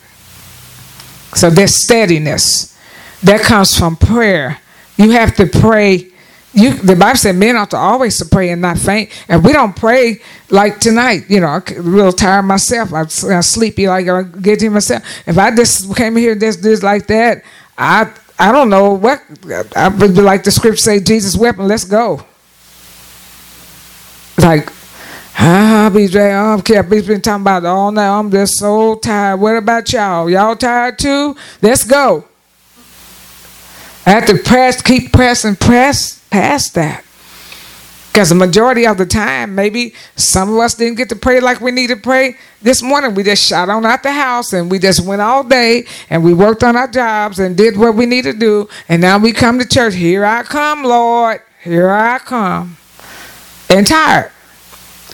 So 1.33 1.49
there's 1.49 1.83
steadiness 1.83 2.77
that 3.23 3.41
comes 3.41 3.77
from 3.77 3.95
prayer. 3.95 4.59
You 4.97 5.11
have 5.11 5.35
to 5.35 5.47
pray 5.47 6.10
you 6.53 6.73
the 6.73 6.95
Bible 6.95 7.17
said 7.17 7.35
men 7.35 7.55
ought 7.55 7.69
to 7.71 7.77
always 7.77 8.17
to 8.17 8.25
pray 8.25 8.49
and 8.49 8.61
not 8.61 8.77
faint. 8.77 9.09
And 9.29 9.43
we 9.43 9.53
don't 9.53 9.75
pray 9.75 10.19
like 10.49 10.79
tonight. 10.79 11.23
You 11.29 11.39
know, 11.39 11.47
I'm 11.47 11.63
real 11.77 12.11
tired 12.11 12.43
myself. 12.43 12.93
I'm, 12.93 13.07
I'm 13.31 13.41
sleepy 13.41 13.87
like 13.87 14.07
I 14.07 14.23
get 14.23 14.59
to 14.59 14.69
myself. 14.69 15.03
If 15.25 15.37
I 15.37 15.55
just 15.55 15.95
came 15.95 16.15
here 16.17 16.35
just 16.35 16.61
this 16.61 16.83
like 16.83 17.07
that, 17.07 17.43
I 17.77 18.11
I 18.37 18.51
don't 18.51 18.69
know 18.69 18.93
what 18.93 19.21
I 19.75 19.87
would 19.87 20.13
be 20.13 20.21
like 20.21 20.43
the 20.43 20.51
scripture 20.51 20.77
say, 20.77 20.99
Jesus 20.99 21.37
weapon, 21.37 21.67
let's 21.67 21.85
go. 21.85 22.25
Like 24.37 24.69
ah, 25.37 25.89
be 25.93 26.05
I 26.07 26.31
don't 26.31 26.65
care. 26.65 26.83
He's 26.83 27.07
been 27.07 27.21
talking 27.21 27.43
about 27.43 27.63
all 27.63 27.93
night. 27.93 28.09
I'm 28.09 28.29
just 28.29 28.57
so 28.57 28.95
tired. 28.95 29.39
What 29.39 29.55
about 29.55 29.91
y'all? 29.93 30.29
Y'all 30.29 30.57
tired 30.57 30.99
too? 30.99 31.35
Let's 31.61 31.85
go. 31.85 32.25
I 34.05 34.09
have 34.09 34.25
to 34.25 34.37
press, 34.37 34.81
keep 34.81 35.13
pressing, 35.13 35.55
press 35.55 36.20
past 36.31 36.73
that. 36.73 37.03
Because 38.11 38.27
the 38.27 38.35
majority 38.35 38.85
of 38.85 38.97
the 38.97 39.05
time, 39.05 39.55
maybe 39.55 39.93
some 40.17 40.49
of 40.49 40.57
us 40.57 40.73
didn't 40.73 40.97
get 40.97 41.07
to 41.09 41.15
pray 41.15 41.39
like 41.39 41.61
we 41.61 41.71
need 41.71 41.87
to 41.87 41.95
pray. 41.95 42.35
This 42.61 42.83
morning, 42.83 43.15
we 43.15 43.23
just 43.23 43.47
shot 43.47 43.69
on 43.69 43.85
out 43.85 44.03
the 44.03 44.11
house 44.11 44.51
and 44.51 44.69
we 44.69 44.79
just 44.79 45.05
went 45.05 45.21
all 45.21 45.45
day 45.45 45.85
and 46.09 46.21
we 46.21 46.33
worked 46.33 46.61
on 46.61 46.75
our 46.75 46.89
jobs 46.89 47.39
and 47.39 47.55
did 47.55 47.77
what 47.77 47.95
we 47.95 48.05
need 48.05 48.23
to 48.23 48.33
do. 48.33 48.67
And 48.89 49.01
now 49.01 49.17
we 49.17 49.31
come 49.31 49.59
to 49.59 49.65
church. 49.65 49.93
Here 49.93 50.25
I 50.25 50.43
come, 50.43 50.83
Lord. 50.83 51.41
Here 51.63 51.89
I 51.89 52.19
come. 52.19 52.75
And 53.69 53.87
tired. 53.87 54.31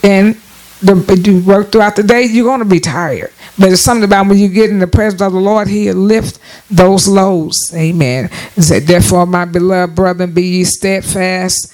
And 0.02 0.42
the, 0.82 1.22
you 1.26 1.44
work 1.44 1.72
throughout 1.72 1.96
the 1.96 2.04
day, 2.04 2.24
you're 2.24 2.46
going 2.46 2.60
to 2.60 2.66
be 2.66 2.80
tired. 2.80 3.32
But 3.58 3.72
it's 3.72 3.82
something 3.82 4.04
about 4.04 4.28
when 4.28 4.38
you 4.38 4.48
get 4.48 4.70
in 4.70 4.80
the 4.80 4.88
presence 4.88 5.22
of 5.22 5.34
the 5.34 5.40
Lord, 5.40 5.68
He'll 5.68 5.96
lift 5.96 6.40
those 6.70 7.08
loads. 7.08 7.74
Amen. 7.74 8.30
Said, 8.58 8.84
Therefore, 8.84 9.26
my 9.26 9.46
beloved 9.46 9.96
brethren, 9.96 10.34
be 10.34 10.44
ye 10.44 10.63
steadfast, 10.63 11.74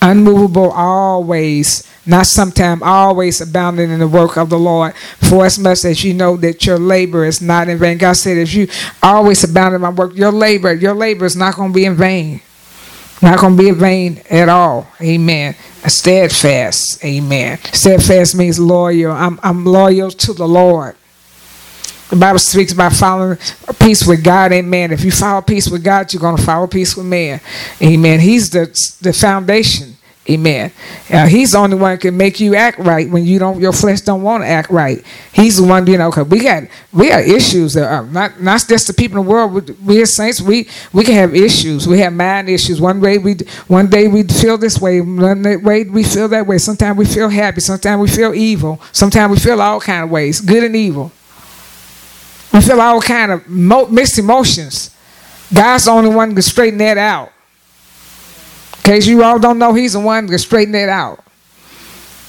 unmovable 0.00 0.70
always, 0.70 1.86
not 2.06 2.26
sometime, 2.26 2.82
always 2.82 3.40
abounding 3.42 3.90
in 3.90 3.98
the 4.00 4.08
work 4.08 4.38
of 4.38 4.48
the 4.48 4.58
Lord. 4.58 4.94
For 4.96 5.44
as 5.44 5.58
much 5.58 5.84
as 5.84 6.02
you 6.02 6.14
know 6.14 6.36
that 6.38 6.64
your 6.64 6.78
labor 6.78 7.24
is 7.26 7.42
not 7.42 7.68
in 7.68 7.78
vain. 7.78 7.98
God 7.98 8.14
said, 8.14 8.38
if 8.38 8.54
you 8.54 8.68
always 9.02 9.44
abound 9.44 9.74
in 9.74 9.82
my 9.82 9.90
work, 9.90 10.16
your 10.16 10.32
labor, 10.32 10.72
your 10.72 10.94
labor 10.94 11.26
is 11.26 11.36
not 11.36 11.56
going 11.56 11.70
to 11.70 11.74
be 11.74 11.84
in 11.84 11.94
vain. 11.94 12.40
Not 13.22 13.38
going 13.38 13.56
to 13.56 13.62
be 13.62 13.68
in 13.68 13.74
vain 13.74 14.22
at 14.30 14.48
all. 14.48 14.88
Amen. 15.00 15.54
Steadfast. 15.86 17.04
Amen. 17.04 17.58
Steadfast 17.72 18.34
means 18.34 18.58
loyal. 18.58 19.12
I'm, 19.12 19.38
I'm 19.42 19.64
loyal 19.64 20.10
to 20.10 20.32
the 20.32 20.48
Lord. 20.48 20.96
The 22.08 22.16
Bible 22.16 22.40
speaks 22.40 22.72
about 22.72 22.92
following 22.92 23.38
peace 23.78 24.04
with 24.06 24.24
God 24.24 24.52
and 24.52 24.68
man. 24.68 24.90
If 24.90 25.04
you 25.04 25.12
follow 25.12 25.42
peace 25.42 25.70
with 25.70 25.84
God, 25.84 26.12
you're 26.12 26.20
going 26.20 26.36
to 26.36 26.42
follow 26.42 26.66
peace 26.66 26.96
with 26.96 27.06
man. 27.06 27.40
Amen. 27.80 28.18
He's 28.18 28.50
the 28.50 28.66
the 29.00 29.12
foundation. 29.12 29.89
Amen. 30.28 30.70
Uh, 31.10 31.26
he's 31.26 31.52
the 31.52 31.58
only 31.58 31.76
one 31.76 31.96
can 31.96 32.14
make 32.14 32.40
you 32.40 32.54
act 32.54 32.78
right 32.78 33.08
when 33.08 33.24
you 33.24 33.38
don't. 33.38 33.58
Your 33.58 33.72
flesh 33.72 34.02
don't 34.02 34.22
want 34.22 34.44
to 34.44 34.46
act 34.46 34.68
right. 34.70 35.02
He's 35.32 35.56
the 35.56 35.64
one, 35.64 35.86
you 35.86 35.96
know. 35.96 36.10
Cause 36.10 36.28
we 36.28 36.40
got 36.40 36.64
we 36.92 37.08
got 37.08 37.24
issues. 37.24 37.72
That 37.72 37.90
are 37.90 38.04
not 38.04 38.40
not 38.40 38.64
just 38.68 38.86
the 38.86 38.92
people 38.92 39.18
in 39.18 39.24
the 39.24 39.30
world. 39.30 39.70
We 39.84 40.02
as 40.02 40.14
saints, 40.14 40.40
we 40.40 40.68
we 40.92 41.04
can 41.04 41.14
have 41.14 41.34
issues. 41.34 41.88
We 41.88 42.00
have 42.00 42.12
mind 42.12 42.50
issues. 42.50 42.82
One 42.82 43.00
way 43.00 43.16
we 43.16 43.36
one 43.66 43.88
day 43.88 44.08
we 44.08 44.22
feel 44.24 44.58
this 44.58 44.78
way. 44.78 45.00
One 45.00 45.42
way 45.42 45.84
we 45.84 46.04
feel 46.04 46.28
that 46.28 46.46
way. 46.46 46.58
Sometimes 46.58 46.98
we 46.98 47.06
feel 47.06 47.30
happy. 47.30 47.60
Sometimes 47.60 48.00
we 48.02 48.08
feel 48.08 48.34
evil. 48.34 48.78
Sometimes 48.92 49.32
we 49.32 49.38
feel 49.38 49.60
all 49.60 49.80
kind 49.80 50.04
of 50.04 50.10
ways, 50.10 50.42
good 50.42 50.62
and 50.62 50.76
evil. 50.76 51.12
We 52.52 52.60
feel 52.60 52.80
all 52.80 53.00
kind 53.00 53.32
of 53.32 53.48
mixed 53.48 54.18
emotions. 54.18 54.94
God's 55.52 55.86
the 55.86 55.92
only 55.92 56.14
one 56.14 56.34
can 56.34 56.42
straighten 56.42 56.78
that 56.78 56.98
out. 56.98 57.32
Case 58.90 59.06
you 59.06 59.22
all 59.22 59.38
don't 59.38 59.60
know, 59.60 59.72
He's 59.72 59.92
the 59.92 60.00
one 60.00 60.26
to 60.26 60.36
straighten 60.36 60.74
it 60.74 60.88
out. 60.88 61.22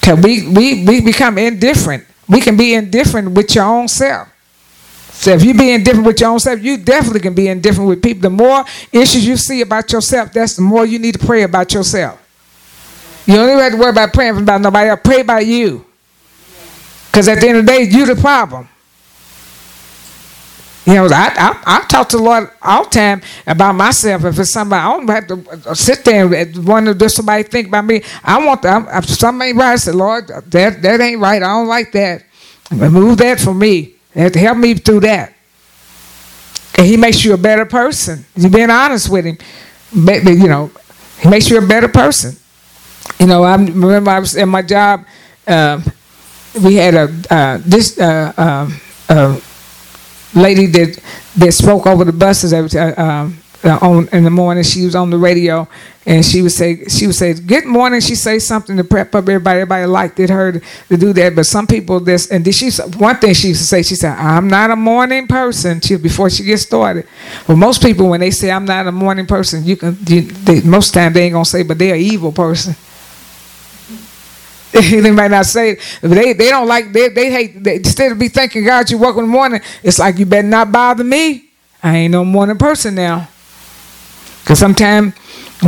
Cause 0.04 0.20
we 0.22 0.48
we 0.48 0.86
we 0.86 1.02
become 1.02 1.40
indifferent. 1.40 2.06
We 2.30 2.40
can 2.40 2.56
be 2.56 2.76
indifferent 2.76 3.32
with 3.32 3.56
your 3.56 3.64
own 3.64 3.88
self. 3.88 4.28
So 5.10 5.32
if 5.32 5.44
you 5.44 5.56
be 5.56 5.72
indifferent 5.72 6.06
with 6.06 6.20
your 6.20 6.30
own 6.30 6.40
self, 6.40 6.62
you 6.62 6.78
definitely 6.78 7.22
can 7.22 7.34
be 7.34 7.48
indifferent 7.48 7.90
with 7.90 8.04
people. 8.04 8.22
The 8.22 8.30
more 8.30 8.64
issues 8.92 9.26
you 9.26 9.38
see 9.38 9.62
about 9.62 9.92
yourself, 9.92 10.34
that's 10.34 10.56
the 10.56 10.62
more 10.62 10.86
you 10.86 11.00
need 11.00 11.14
to 11.14 11.26
pray 11.26 11.42
about 11.42 11.74
yourself. 11.74 12.22
You 13.26 13.38
don't 13.38 13.50
even 13.50 13.60
have 13.60 13.72
to 13.72 13.78
worry 13.80 13.90
about 13.90 14.14
praying 14.14 14.38
about 14.38 14.62
nobody 14.62 14.90
else. 14.90 15.00
Pray 15.04 15.22
about 15.22 15.48
you. 15.48 15.84
Because 17.08 17.28
at 17.28 17.42
the 17.42 17.48
end 17.48 17.58
of 17.58 17.66
the 17.66 17.72
day, 17.72 17.82
you 17.90 18.06
the 18.06 18.22
problem. 18.22 18.70
You 20.86 20.96
know, 20.96 21.06
I, 21.06 21.32
I, 21.38 21.78
I 21.78 21.86
talk 21.88 22.10
to 22.10 22.18
the 22.18 22.24
Lord 22.24 22.50
all 22.62 22.86
the 22.86 22.90
time 22.90 23.22
about 23.46 23.76
myself. 23.76 24.26
If 24.26 24.40
it's 24.40 24.52
somebody, 24.52 24.82
I 24.82 24.98
don't 24.98 25.10
have 25.10 25.64
to 25.64 25.76
sit 25.76 26.04
there 26.04 26.34
and 26.34 26.68
wonder 26.68 26.94
does 26.96 27.16
somebody 27.16 27.44
think 27.44 27.68
about 27.68 27.86
me. 27.86 28.02
I 28.24 28.44
want 28.44 28.64
to, 28.64 28.70
I, 28.70 28.98
if 28.98 29.24
ain't 29.24 29.58
right, 29.58 29.74
I 29.74 29.76
say, 29.76 29.92
Lord, 29.92 30.28
that, 30.28 30.82
that 30.82 31.02
ain't 31.02 31.22
right. 31.22 31.44
I 31.44 31.48
don't 31.48 31.68
like 31.68 31.92
that. 31.92 32.24
Remove 32.72 33.20
that 33.20 33.40
for 33.40 33.54
me. 33.54 33.96
You 34.16 34.30
to 34.30 34.40
help 34.40 34.58
me 34.58 34.74
through 34.74 35.02
that. 35.02 35.34
And 36.76 36.88
he 36.88 36.98
makes 36.98 37.24
you 37.24 37.34
a 37.36 37.38
better 37.38 37.66
person. 37.66 38.26
You're 38.36 38.50
being 38.50 38.72
honest 38.72 39.10
with 39.10 39.26
him. 39.26 39.38
But, 39.96 40.24
you 40.24 40.48
know, 40.48 40.72
he 41.20 41.30
makes 41.30 41.50
you 41.50 41.60
a 41.60 41.66
better 41.66 41.90
person. 41.90 42.36
You 43.20 43.28
know, 43.28 43.44
I 43.44 43.56
remember 43.56 44.10
I 44.10 44.20
was 44.20 44.36
in 44.36 44.50
my 44.50 44.64
job. 44.64 45.06
Uh, 45.46 45.82
we 46.64 46.76
had 46.76 46.96
a 46.96 47.34
uh, 47.34 47.60
this 47.64 48.00
uh, 48.00 48.34
um, 48.38 48.80
uh 49.10 49.40
lady 50.34 50.66
that 50.68 51.00
that 51.38 51.52
spoke 51.54 51.88
over 51.88 52.06
the 52.06 52.14
buses 52.14 52.52
time. 52.74 52.94
Um, 52.98 53.38
uh, 53.64 53.78
on 53.82 54.08
in 54.12 54.24
the 54.24 54.30
morning, 54.30 54.64
she 54.64 54.86
was 54.86 54.96
on 54.96 55.10
the 55.10 55.18
radio, 55.18 55.68
and 56.06 56.26
she 56.26 56.42
would 56.42 56.52
say, 56.52 56.84
she 56.86 57.06
would 57.06 57.16
say, 57.16 57.34
"Good 57.34 57.66
morning." 57.66 58.02
She 58.02 58.16
say 58.16 58.40
something 58.40 58.76
to 58.78 58.84
prep 58.84 59.14
up 59.14 59.24
everybody. 59.30 59.60
Everybody 59.60 59.86
liked 59.86 60.20
it, 60.20 60.30
her 60.32 60.54
to 60.54 60.98
do 60.98 61.14
that. 61.14 61.36
But 61.36 61.46
some 61.46 61.68
people, 61.68 62.00
this 62.00 62.32
and 62.32 62.44
she 62.56 62.72
one 62.98 63.18
thing 63.18 63.34
she 63.34 63.50
used 63.50 63.62
to 63.62 63.68
say, 63.68 63.84
she 63.84 63.96
said, 63.96 64.18
"I'm 64.18 64.48
not 64.48 64.72
a 64.72 64.76
morning 64.76 65.28
person." 65.28 65.80
She 65.80 65.96
before 65.98 66.30
she 66.30 66.44
gets 66.44 66.64
started. 66.64 67.08
Well, 67.48 67.58
most 67.58 67.84
people 67.84 68.10
when 68.10 68.20
they 68.20 68.32
say 68.32 68.50
I'm 68.50 68.66
not 68.66 68.88
a 68.88 68.92
morning 68.92 69.28
person, 69.28 69.64
you 69.64 69.78
can 69.78 69.96
you, 70.08 70.22
they, 70.22 70.62
most 70.62 70.94
time 70.94 71.14
they 71.14 71.26
ain't 71.26 71.34
gonna 71.34 71.46
say, 71.46 71.64
but 71.64 71.78
they're 71.78 71.96
evil 71.96 72.32
person. 72.32 72.76
they 75.02 75.12
might 75.12 75.32
not 75.32 75.46
say 75.46 75.72
it, 75.72 75.80
but 76.02 76.12
they, 76.12 76.34
they 76.34 76.50
don't 76.50 76.68
like 76.68 76.94
they 76.94 77.10
they 77.10 77.30
hate 77.30 77.62
they, 77.62 77.76
instead 77.76 78.12
of 78.12 78.18
be 78.20 78.30
thanking 78.30 78.64
God 78.64 78.90
you 78.90 78.98
woke 78.98 79.18
in 79.18 79.24
the 79.24 79.28
morning, 79.28 79.60
it's 79.84 80.00
like 80.00 80.18
you 80.18 80.26
better 80.26 80.48
not 80.48 80.72
bother 80.72 81.04
me. 81.04 81.50
I 81.84 81.98
ain't 81.98 82.12
no 82.12 82.24
morning 82.24 82.58
person 82.58 82.96
now. 82.96 83.28
Cause 84.46 84.60
sometimes 84.60 85.14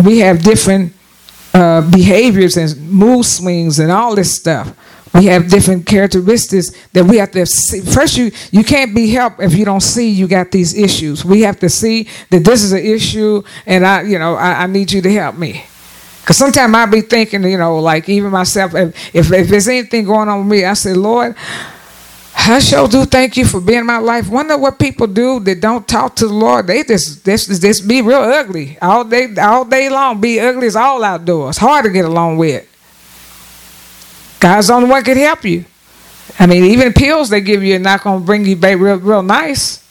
we 0.06 0.20
have 0.20 0.42
different 0.42 0.94
uh, 1.54 1.82
behaviors 1.92 2.56
and 2.56 2.90
mood 2.90 3.26
swings 3.26 3.80
and 3.80 3.92
all 3.92 4.16
this 4.16 4.34
stuff. 4.34 4.74
We 5.14 5.26
have 5.26 5.50
different 5.50 5.86
characteristics 5.86 6.72
that 6.94 7.06
we 7.06 7.18
have 7.18 7.32
to 7.32 7.46
see. 7.46 7.82
First, 7.82 8.18
you 8.18 8.32
you 8.52 8.64
can't 8.64 8.96
be 8.96 9.10
helped 9.12 9.42
if 9.42 9.54
you 9.54 9.66
don't 9.66 9.82
see 9.82 10.10
you 10.10 10.28
got 10.28 10.50
these 10.50 10.74
issues. 10.76 11.24
We 11.24 11.42
have 11.42 11.60
to 11.60 11.70
see 11.70 12.08
that 12.32 12.44
this 12.44 12.64
is 12.64 12.72
an 12.72 12.84
issue, 12.84 13.44
and 13.66 13.86
I 13.86 14.02
you 14.04 14.18
know 14.18 14.36
I, 14.36 14.64
I 14.64 14.68
need 14.68 14.92
you 14.92 15.02
to 15.02 15.12
help 15.12 15.36
me. 15.36 15.66
Because 16.24 16.38
sometimes 16.38 16.74
I 16.74 16.86
be 16.86 17.02
thinking, 17.02 17.44
you 17.44 17.58
know, 17.58 17.80
like 17.80 18.08
even 18.08 18.32
myself, 18.32 18.74
if, 18.76 19.14
if, 19.14 19.30
if 19.30 19.50
there's 19.50 19.68
anything 19.68 20.06
going 20.06 20.30
on 20.30 20.40
with 20.40 20.58
me, 20.58 20.64
I 20.64 20.74
say, 20.74 20.94
Lord, 20.94 21.36
I 22.34 22.60
sure 22.60 22.88
do 22.88 23.04
thank 23.04 23.36
you 23.36 23.46
for 23.46 23.60
being 23.60 23.80
in 23.80 23.86
my 23.86 23.98
life. 23.98 24.30
Wonder 24.30 24.58
what 24.58 24.80
people 24.80 25.06
do 25.06 25.42
that 25.42 25.60
don't 25.60 25.86
talk 25.86 26.16
to 26.16 26.28
the 26.28 26.34
Lord. 26.34 26.68
They 26.68 26.84
just 26.84 27.26
just, 27.26 27.62
just 27.62 27.88
be 27.88 28.02
real 28.02 28.20
ugly 28.20 28.78
all 28.82 29.04
day 29.04 29.36
all 29.36 29.66
day 29.66 29.90
long. 29.90 30.22
Be 30.22 30.40
ugly 30.40 30.68
as 30.68 30.78
all 30.78 31.04
outdoors. 31.04 31.58
Hard 31.58 31.84
to 31.86 31.92
get 31.92 32.06
along 32.06 32.38
with. 32.38 32.66
God's 34.40 34.68
the 34.68 34.74
only 34.74 34.90
one 34.90 35.04
can 35.04 35.18
help 35.18 35.44
you. 35.44 35.66
I 36.40 36.48
mean, 36.48 36.64
even 36.64 36.94
pills 36.94 37.30
they 37.30 37.42
give 37.42 37.64
you 37.64 37.76
are 37.76 37.80
not 37.80 38.02
to 38.04 38.20
bring 38.20 38.46
you 38.46 38.56
back 38.56 38.80
real 38.80 38.96
real 38.96 39.24
nice. 39.24 39.83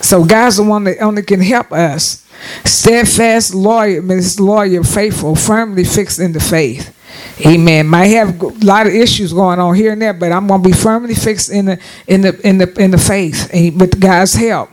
So 0.00 0.24
God's 0.24 0.56
the 0.56 0.62
one 0.62 0.84
that 0.84 1.00
only 1.00 1.22
can 1.22 1.40
help 1.40 1.72
us. 1.72 2.26
Steadfast, 2.64 3.54
lawyer 3.54 4.02
loyal, 4.38 4.84
faithful, 4.84 5.34
firmly 5.34 5.84
fixed 5.84 6.20
in 6.20 6.32
the 6.32 6.40
faith. 6.40 6.92
Amen. 7.44 7.86
Might 7.86 8.06
have 8.06 8.40
a 8.40 8.46
lot 8.64 8.86
of 8.86 8.94
issues 8.94 9.32
going 9.32 9.58
on 9.58 9.74
here 9.74 9.92
and 9.92 10.02
there, 10.02 10.12
but 10.12 10.32
I'm 10.32 10.46
gonna 10.46 10.62
be 10.62 10.72
firmly 10.72 11.14
fixed 11.14 11.50
in 11.50 11.66
the 11.66 11.80
in 12.06 12.22
the 12.22 12.40
in 12.46 12.58
the 12.58 12.72
in 12.80 12.90
the 12.90 12.98
faith 12.98 13.50
with 13.76 14.00
God's 14.00 14.34
help. 14.34 14.70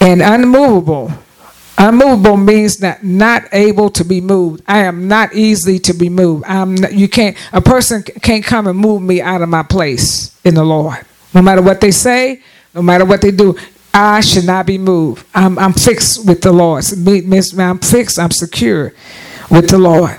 And 0.00 0.20
unmovable. 0.20 1.12
Unmovable 1.78 2.36
means 2.36 2.78
that 2.78 3.02
not 3.02 3.44
able 3.52 3.90
to 3.90 4.04
be 4.04 4.20
moved. 4.20 4.62
I 4.68 4.80
am 4.80 5.08
not 5.08 5.34
easily 5.34 5.78
to 5.80 5.92
be 5.92 6.08
moved. 6.08 6.44
I'm 6.46 6.74
not, 6.74 6.92
you 6.92 7.08
can't 7.08 7.36
a 7.52 7.60
person 7.60 8.02
can't 8.02 8.44
come 8.44 8.66
and 8.66 8.78
move 8.78 9.02
me 9.02 9.20
out 9.20 9.42
of 9.42 9.48
my 9.48 9.62
place 9.62 10.38
in 10.44 10.54
the 10.54 10.64
Lord. 10.64 10.98
No 11.34 11.42
matter 11.42 11.62
what 11.62 11.80
they 11.80 11.90
say, 11.90 12.42
no 12.74 12.82
matter 12.82 13.04
what 13.04 13.20
they 13.20 13.30
do, 13.30 13.56
I 13.94 14.20
should 14.20 14.46
not 14.46 14.66
be 14.66 14.78
moved. 14.78 15.26
I'm, 15.34 15.58
I'm 15.58 15.72
fixed 15.72 16.26
with 16.26 16.40
the 16.40 16.52
Lord. 16.52 16.84
I'm 17.58 17.78
fixed. 17.78 18.18
I'm 18.18 18.30
secure 18.30 18.92
with 19.50 19.68
the 19.68 19.78
Lord 19.78 20.18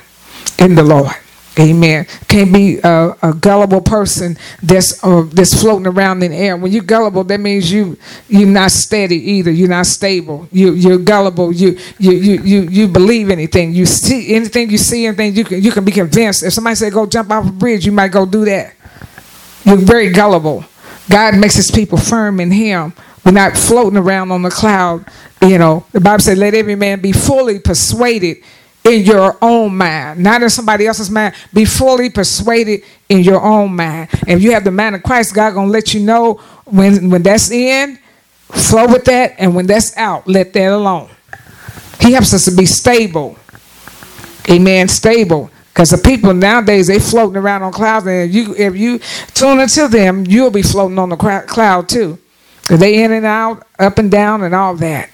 in 0.60 0.76
the 0.76 0.84
Lord. 0.84 1.16
Amen. 1.60 2.08
Can't 2.28 2.52
be 2.52 2.80
a, 2.84 3.16
a 3.22 3.34
gullible 3.34 3.82
person 3.82 4.38
that's 4.64 5.04
uh, 5.04 5.22
that's 5.32 5.62
floating 5.62 5.86
around 5.86 6.24
in 6.24 6.32
the 6.32 6.38
air. 6.38 6.58
When 6.58 6.72
you're 6.72 6.84
gullible, 6.84 7.24
that 7.26 7.40
means 7.40 7.72
you 7.72 7.96
you're 8.28 8.48
not 8.48 8.72
steady 8.72 9.18
either. 9.34 9.52
You're 9.52 9.70
not 9.70 9.86
stable. 9.86 10.48
You 10.52 10.74
you're 10.74 10.98
gullible. 10.98 11.52
You 11.52 11.78
you 12.00 12.14
you 12.14 12.42
you 12.42 12.62
you 12.62 12.88
believe 12.88 13.30
anything. 13.30 13.72
You 13.72 13.86
see 13.86 14.34
anything. 14.34 14.72
You 14.72 14.80
see 14.80 15.06
anything. 15.06 15.36
You 15.36 15.44
can 15.44 15.62
you 15.62 15.72
can 15.72 15.86
be 15.86 15.92
convinced. 15.92 16.42
If 16.42 16.54
somebody 16.54 16.76
say 16.76 16.90
go 16.90 17.06
jump 17.06 17.30
off 17.30 17.48
a 17.48 17.52
bridge, 17.52 17.86
you 17.86 17.92
might 17.92 18.12
go 18.12 18.26
do 18.26 18.46
that. 18.46 18.74
You're 19.64 19.78
very 19.78 20.10
gullible. 20.10 20.66
God 21.08 21.38
makes 21.38 21.56
His 21.56 21.70
people 21.70 22.00
firm 22.00 22.40
in 22.40 22.50
Him. 22.50 22.94
We're 23.26 23.32
not 23.32 23.58
floating 23.58 23.98
around 23.98 24.32
on 24.32 24.42
the 24.42 24.50
cloud. 24.50 25.06
You 25.42 25.58
know, 25.58 25.86
the 25.92 26.02
Bible 26.02 26.22
said, 26.22 26.38
"Let 26.38 26.54
every 26.54 26.76
man 26.76 27.00
be 27.02 27.12
fully 27.12 27.60
persuaded." 27.60 28.38
in 28.84 29.04
your 29.04 29.38
own 29.42 29.76
mind, 29.76 30.20
not 30.20 30.44
in 30.44 30.50
somebody 30.50 30.86
else's 30.86 31.10
mind. 31.10 31.34
Be 31.54 31.66
fully 31.66 32.10
persuaded 32.10 32.84
in 33.10 33.20
your 33.20 33.42
own 33.42 33.76
mind. 33.76 34.10
And 34.28 34.32
if 34.32 34.44
you 34.44 34.52
have 34.52 34.64
the 34.64 34.72
mind 34.72 34.96
of 34.96 35.04
Christ, 35.04 35.34
God 35.34 35.54
gonna 35.54 35.72
let 35.72 35.94
you 35.94 36.02
know 36.02 36.36
when 36.66 37.10
when 37.10 37.24
that's 37.24 37.50
in, 37.50 37.98
flow 38.52 38.88
with 38.88 39.06
that, 39.06 39.36
and 39.38 39.56
when 39.56 39.68
that's 39.68 39.96
out, 39.98 40.28
let 40.28 40.54
that 40.54 40.72
alone. 40.72 41.10
He 42.02 42.12
helps 42.12 42.34
us 42.34 42.46
to 42.46 42.52
be 42.52 42.66
stable. 42.66 43.38
Amen. 44.50 44.90
Stable. 44.90 45.50
Because 45.74 45.90
the 45.90 45.98
people 45.98 46.34
nowadays 46.34 46.88
they 46.88 47.00
floating 47.00 47.38
around 47.38 47.64
on 47.64 47.72
clouds, 47.72 48.06
and 48.06 48.32
you 48.34 48.54
if 48.58 48.76
you 48.76 49.00
tune 49.34 49.60
into 49.60 49.88
them, 49.88 50.26
you'll 50.28 50.52
be 50.52 50.62
floating 50.62 51.00
on 51.00 51.10
the 51.10 51.16
cloud 51.16 51.88
too. 51.88 52.20
They 52.78 53.04
in 53.04 53.12
and 53.12 53.26
out, 53.26 53.66
up 53.80 53.98
and 53.98 54.10
down, 54.10 54.44
and 54.44 54.54
all 54.54 54.76
that. 54.76 55.10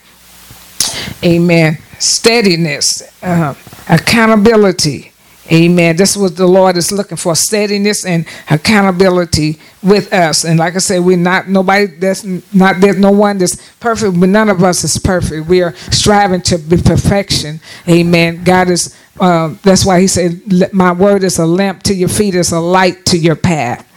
Amen 1.24 1.78
steadiness, 2.00 3.04
uh, 3.22 3.54
accountability. 3.88 5.12
Amen. 5.52 5.96
This 5.96 6.12
is 6.12 6.18
what 6.22 6.38
the 6.38 6.46
Lord 6.46 6.78
is 6.78 6.92
looking 6.92 7.18
for 7.18 7.36
steadiness 7.36 8.06
and 8.06 8.26
accountability 8.52 9.58
with 9.82 10.14
us. 10.14 10.44
And 10.46 10.60
like 10.60 10.76
I 10.76 10.78
said, 10.78 11.00
we're 11.00 11.18
not 11.18 11.48
nobody 11.48 11.88
that's 11.88 12.24
not 12.24 12.80
there's 12.80 13.00
no 13.00 13.12
one 13.12 13.40
that's 13.40 13.56
perfect, 13.80 14.20
but 14.20 14.30
none 14.30 14.50
of 14.50 14.64
us 14.64 14.84
is 14.84 15.00
perfect. 15.00 15.48
We 15.48 15.64
are 15.64 15.74
striving 15.92 16.42
to 16.44 16.60
be 16.60 16.78
perfection. 16.78 17.62
Amen. 17.88 18.44
God 18.44 18.70
is 18.70 18.96
uh, 19.20 19.56
that's 19.64 19.86
why 19.86 20.00
he 20.00 20.08
said, 20.08 20.40
My 20.72 20.92
word 20.92 21.24
is 21.24 21.40
a 21.40 21.48
lamp 21.48 21.82
to 21.84 21.96
your 21.96 22.10
feet, 22.10 22.36
it's 22.36 22.52
a 22.52 22.60
light 22.60 23.06
to 23.08 23.18
your 23.18 23.36
path. 23.36 23.89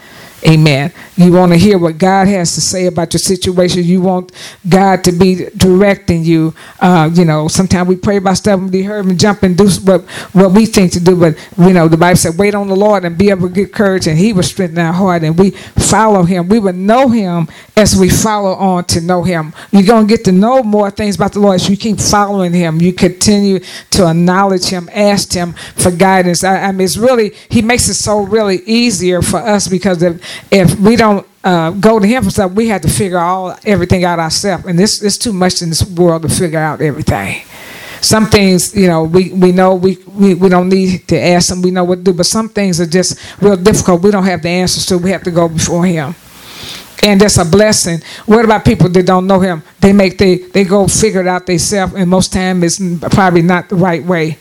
Amen. 0.45 0.93
You 1.17 1.33
want 1.33 1.53
to 1.53 1.59
hear 1.59 1.79
what 1.79 1.99
God 1.99 2.27
has 2.27 2.55
to 2.55 2.61
say 2.61 2.87
about 2.87 3.13
your 3.13 3.21
situation. 3.21 3.85
You 3.85 4.01
want 4.01 4.33
God 4.69 5.05
to 5.05 5.13
be 5.13 5.47
directing 5.57 6.25
you. 6.25 6.53
Uh, 6.81 7.09
you 7.13 7.25
know, 7.25 7.47
sometimes 7.47 7.89
we 7.89 7.95
pray 7.95 8.17
about 8.17 8.39
stuff 8.39 8.59
and 8.59 8.71
be 8.71 8.83
heard 8.83 9.07
and 9.07 9.19
jump 9.21 9.45
and 9.45 9.57
do 9.57 9.69
what, 9.85 10.03
what 10.33 10.51
we 10.51 10.67
think 10.67 10.93
to 10.93 11.01
do. 11.01 11.15
But, 11.15 11.37
you 11.59 11.73
know, 11.73 11.87
the 11.87 11.97
Bible 11.97 12.17
said, 12.17 12.39
wait 12.39 12.57
on 12.57 12.67
the 12.67 12.75
Lord 12.75 13.05
and 13.05 13.17
be 13.17 13.31
able 13.31 13.49
to 13.49 13.55
get 13.55 13.73
courage, 13.73 14.09
and 14.09 14.19
He 14.19 14.33
will 14.33 14.43
strengthen 14.43 14.79
our 14.79 14.93
heart. 14.93 15.23
And 15.23 15.39
we 15.39 15.51
follow 15.51 16.25
Him. 16.25 16.49
We 16.49 16.59
will 16.59 16.73
know 16.73 17.09
Him 17.09 17.47
as 17.77 17.95
we 17.95 18.11
follow 18.11 18.55
on 18.55 18.85
to 18.87 19.01
know 19.01 19.23
Him. 19.23 19.55
You're 19.71 19.85
going 19.85 20.09
to 20.09 20.13
get 20.13 20.25
to 20.25 20.33
know 20.33 20.65
more 20.65 20.91
things 20.91 21.15
about 21.15 21.35
the 21.35 21.41
Lord 21.41 21.57
as 21.57 21.69
you 21.69 21.77
keep 21.77 22.01
following 22.01 22.53
Him. 22.53 22.81
You 22.81 22.93
continue 22.93 23.61
to 23.91 24.09
acknowledge 24.09 24.65
Him, 24.65 24.89
ask 24.93 25.33
Him 25.33 25.53
for 25.77 25.93
guidance. 25.93 26.43
I, 26.43 26.65
I 26.65 26.73
mean, 26.73 26.85
it's 26.85 26.97
really, 26.97 27.31
He 27.49 27.63
makes 27.63 27.89
it 27.89 27.95
so 27.95 28.23
really 28.23 28.63
easier 28.67 29.23
for 29.23 29.39
us 29.39 29.69
because 29.69 30.03
if 30.03 30.32
if 30.51 30.79
we 30.79 30.97
don't 30.97 31.27
uh, 31.45 31.71
go 31.71 31.99
to 31.99 32.07
him 32.07 32.25
for 32.25 32.31
stuff, 32.31 32.53
we 32.53 32.69
have 32.69 32.83
to 32.83 32.89
figure 32.89 33.19
all 33.19 33.57
everything 33.65 34.05
out 34.05 34.19
ourselves. 34.19 34.65
And 34.67 34.79
this 34.79 35.03
is 35.03 35.19
too 35.19 35.33
much 35.33 35.63
in 35.63 35.69
this 35.69 35.85
world 35.85 36.23
to 36.23 36.29
figure 36.29 36.59
out 36.59 36.81
everything. 36.81 37.43
Some 38.01 38.27
things, 38.27 38.75
you 38.75 38.89
know, 38.89 39.05
we, 39.05 39.33
we 39.33 39.53
know 39.53 39.77
we, 39.77 39.97
we, 40.09 40.35
we 40.35 40.49
don't 40.49 40.69
need 40.69 41.07
to 41.09 41.21
ask 41.21 41.53
him, 41.53 41.63
we 41.63 41.71
know 41.71 41.85
what 41.85 41.97
to 41.97 42.03
do, 42.03 42.13
but 42.13 42.27
some 42.27 42.49
things 42.49 42.81
are 42.81 42.87
just 42.87 43.17
real 43.41 43.57
difficult. 43.57 44.03
We 44.03 44.11
don't 44.11 44.25
have 44.25 44.43
the 44.43 44.49
answers 44.49 44.87
to. 44.87 44.99
We 44.99 45.11
have 45.11 45.23
to 45.23 45.31
go 45.31 45.49
before 45.49 45.87
him. 45.87 46.15
And 47.05 47.21
that's 47.21 47.39
a 47.39 47.45
blessing. 47.45 48.01
What 48.27 48.45
about 48.45 48.65
people 48.65 48.89
that 48.89 49.07
don't 49.07 49.27
know 49.27 49.41
him? 49.41 49.63
They 49.81 49.93
make 49.93 50.19
they 50.19 50.37
they 50.37 50.63
go 50.63 50.87
figure 50.87 51.21
it 51.21 51.27
out 51.27 51.47
themselves, 51.47 51.95
and 51.95 52.09
most 52.09 52.33
time 52.33 52.63
it's 52.63 52.81
probably 53.11 53.43
not 53.43 53.69
the 53.69 53.75
right 53.75 54.05
way. 54.05 54.39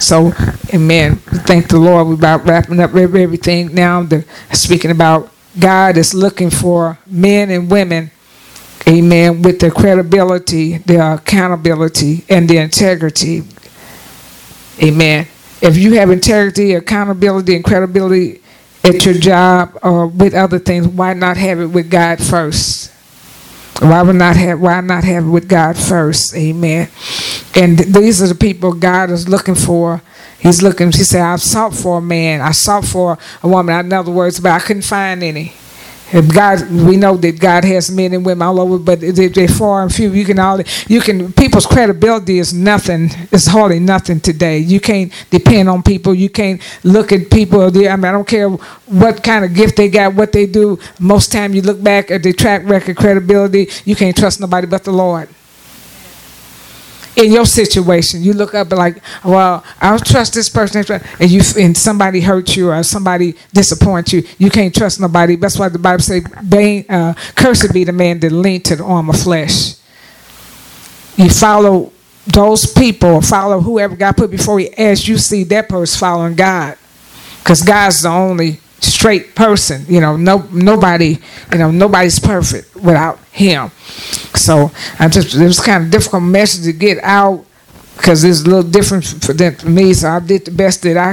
So, 0.00 0.32
amen. 0.72 1.16
Thank 1.16 1.68
the 1.68 1.78
Lord. 1.78 2.06
We're 2.08 2.14
about 2.14 2.44
wrapping 2.46 2.80
up 2.80 2.94
everything 2.94 3.74
now. 3.74 4.02
The, 4.02 4.24
speaking 4.52 4.90
about 4.90 5.30
God 5.58 5.96
is 5.98 6.14
looking 6.14 6.48
for 6.48 6.98
men 7.06 7.50
and 7.50 7.70
women, 7.70 8.10
amen, 8.88 9.42
with 9.42 9.60
the 9.60 9.70
credibility, 9.70 10.78
the 10.78 11.14
accountability, 11.14 12.24
and 12.30 12.48
the 12.48 12.56
integrity. 12.56 13.42
Amen. 14.82 15.26
If 15.60 15.76
you 15.76 15.94
have 15.94 16.10
integrity, 16.10 16.72
accountability, 16.72 17.54
and 17.54 17.62
credibility 17.64 18.40
at 18.82 19.04
your 19.04 19.14
job 19.14 19.78
or 19.82 20.06
with 20.06 20.32
other 20.32 20.58
things, 20.58 20.88
why 20.88 21.12
not 21.12 21.36
have 21.36 21.60
it 21.60 21.66
with 21.66 21.90
God 21.90 22.22
first? 22.22 22.90
Why 23.80 24.02
would 24.02 24.16
not 24.16 24.36
have 24.36 24.60
why 24.60 24.80
not 24.80 25.04
have 25.04 25.24
it 25.24 25.28
with 25.28 25.48
God 25.48 25.76
first? 25.76 26.34
Amen. 26.34 26.88
And 27.54 27.78
these 27.78 28.22
are 28.22 28.28
the 28.28 28.34
people 28.34 28.72
God 28.72 29.10
is 29.10 29.28
looking 29.28 29.54
for. 29.56 30.02
He's 30.38 30.62
looking, 30.62 30.92
he 30.92 31.04
said, 31.04 31.22
I've 31.22 31.42
sought 31.42 31.74
for 31.74 31.98
a 31.98 32.02
man. 32.02 32.40
I 32.40 32.52
sought 32.52 32.84
for 32.84 33.18
a 33.42 33.48
woman. 33.48 33.86
In 33.86 33.92
other 33.92 34.12
words, 34.12 34.40
but 34.40 34.52
I 34.52 34.60
couldn't 34.60 34.82
find 34.82 35.22
any. 35.22 35.52
And 36.12 36.32
God, 36.32 36.68
we 36.70 36.96
know 36.96 37.16
that 37.16 37.38
God 37.38 37.64
has 37.64 37.88
men 37.90 38.12
and 38.12 38.26
women 38.26 38.42
all 38.42 38.58
over, 38.60 38.78
but 38.78 39.00
they're 39.00 39.46
far 39.46 39.82
and 39.82 39.94
few. 39.94 40.12
You 40.12 40.24
can 40.24 40.40
all 40.40 40.60
you 40.88 41.00
can 41.00 41.32
people's 41.32 41.66
credibility 41.66 42.40
is 42.40 42.52
nothing. 42.52 43.10
It's 43.30 43.46
hardly 43.46 43.78
nothing 43.78 44.18
today. 44.20 44.58
You 44.58 44.80
can't 44.80 45.12
depend 45.30 45.68
on 45.68 45.84
people. 45.84 46.12
You 46.12 46.28
can't 46.28 46.60
look 46.82 47.12
at 47.12 47.30
people. 47.30 47.62
I 47.62 47.70
mean, 47.70 48.04
I 48.04 48.10
don't 48.10 48.26
care 48.26 48.48
what 48.48 49.22
kind 49.22 49.44
of 49.44 49.54
gift 49.54 49.76
they 49.76 49.88
got, 49.88 50.14
what 50.14 50.32
they 50.32 50.46
do. 50.46 50.80
Most 50.98 51.30
time, 51.30 51.54
you 51.54 51.62
look 51.62 51.80
back 51.80 52.10
at 52.10 52.24
their 52.24 52.32
track 52.32 52.62
record, 52.64 52.96
credibility. 52.96 53.68
You 53.84 53.94
can't 53.94 54.16
trust 54.16 54.40
nobody 54.40 54.66
but 54.66 54.82
the 54.82 54.92
Lord 54.92 55.28
in 57.16 57.32
your 57.32 57.44
situation, 57.44 58.22
you 58.22 58.32
look 58.32 58.54
up 58.54 58.70
like, 58.72 59.02
well, 59.24 59.64
I'll 59.80 59.98
trust 59.98 60.34
this 60.34 60.48
person, 60.48 60.84
and 61.18 61.30
you 61.30 61.42
and 61.58 61.76
somebody 61.76 62.20
hurt 62.20 62.56
you 62.56 62.70
or 62.70 62.82
somebody 62.82 63.34
disappoints 63.52 64.12
you, 64.12 64.22
you 64.38 64.50
can't 64.50 64.74
trust 64.74 65.00
nobody. 65.00 65.36
That's 65.36 65.58
why 65.58 65.68
the 65.68 65.78
Bible 65.78 66.02
says, 66.02 66.24
uh, 66.88 67.14
"Cursed 67.34 67.72
be 67.72 67.84
the 67.84 67.92
man 67.92 68.20
that 68.20 68.32
lean 68.32 68.62
to 68.62 68.76
the 68.76 68.84
arm 68.84 69.10
of 69.10 69.20
flesh." 69.20 69.74
You 71.16 71.28
follow 71.28 71.92
those 72.26 72.72
people, 72.72 73.20
follow 73.20 73.60
whoever 73.60 73.96
God 73.96 74.16
put 74.16 74.30
before 74.30 74.60
you, 74.60 74.70
as 74.78 75.06
you 75.08 75.18
see 75.18 75.44
that 75.44 75.68
person 75.68 75.98
following 75.98 76.34
God, 76.34 76.76
because 77.42 77.62
God's 77.62 78.02
the 78.02 78.08
only 78.08 78.60
straight 78.80 79.34
person. 79.34 79.84
You 79.88 80.00
know, 80.00 80.16
no 80.16 80.46
nobody, 80.50 81.18
you 81.52 81.58
know, 81.58 81.70
nobody's 81.70 82.18
perfect 82.18 82.74
without 82.76 83.18
him. 83.32 83.70
So 84.34 84.70
I 84.98 85.08
just 85.08 85.34
it 85.34 85.42
was 85.42 85.60
kind 85.60 85.84
of 85.84 85.90
difficult 85.90 86.22
message 86.22 86.64
to 86.64 86.72
get 86.72 86.98
out 87.02 87.44
because 87.96 88.24
it's 88.24 88.40
a 88.40 88.44
little 88.44 88.62
different 88.62 89.04
for, 89.04 89.32
them, 89.32 89.54
for 89.54 89.68
me. 89.68 89.92
So 89.92 90.08
I 90.08 90.20
did 90.20 90.46
the 90.46 90.50
best 90.50 90.82
that 90.82 90.96
I 90.96 91.08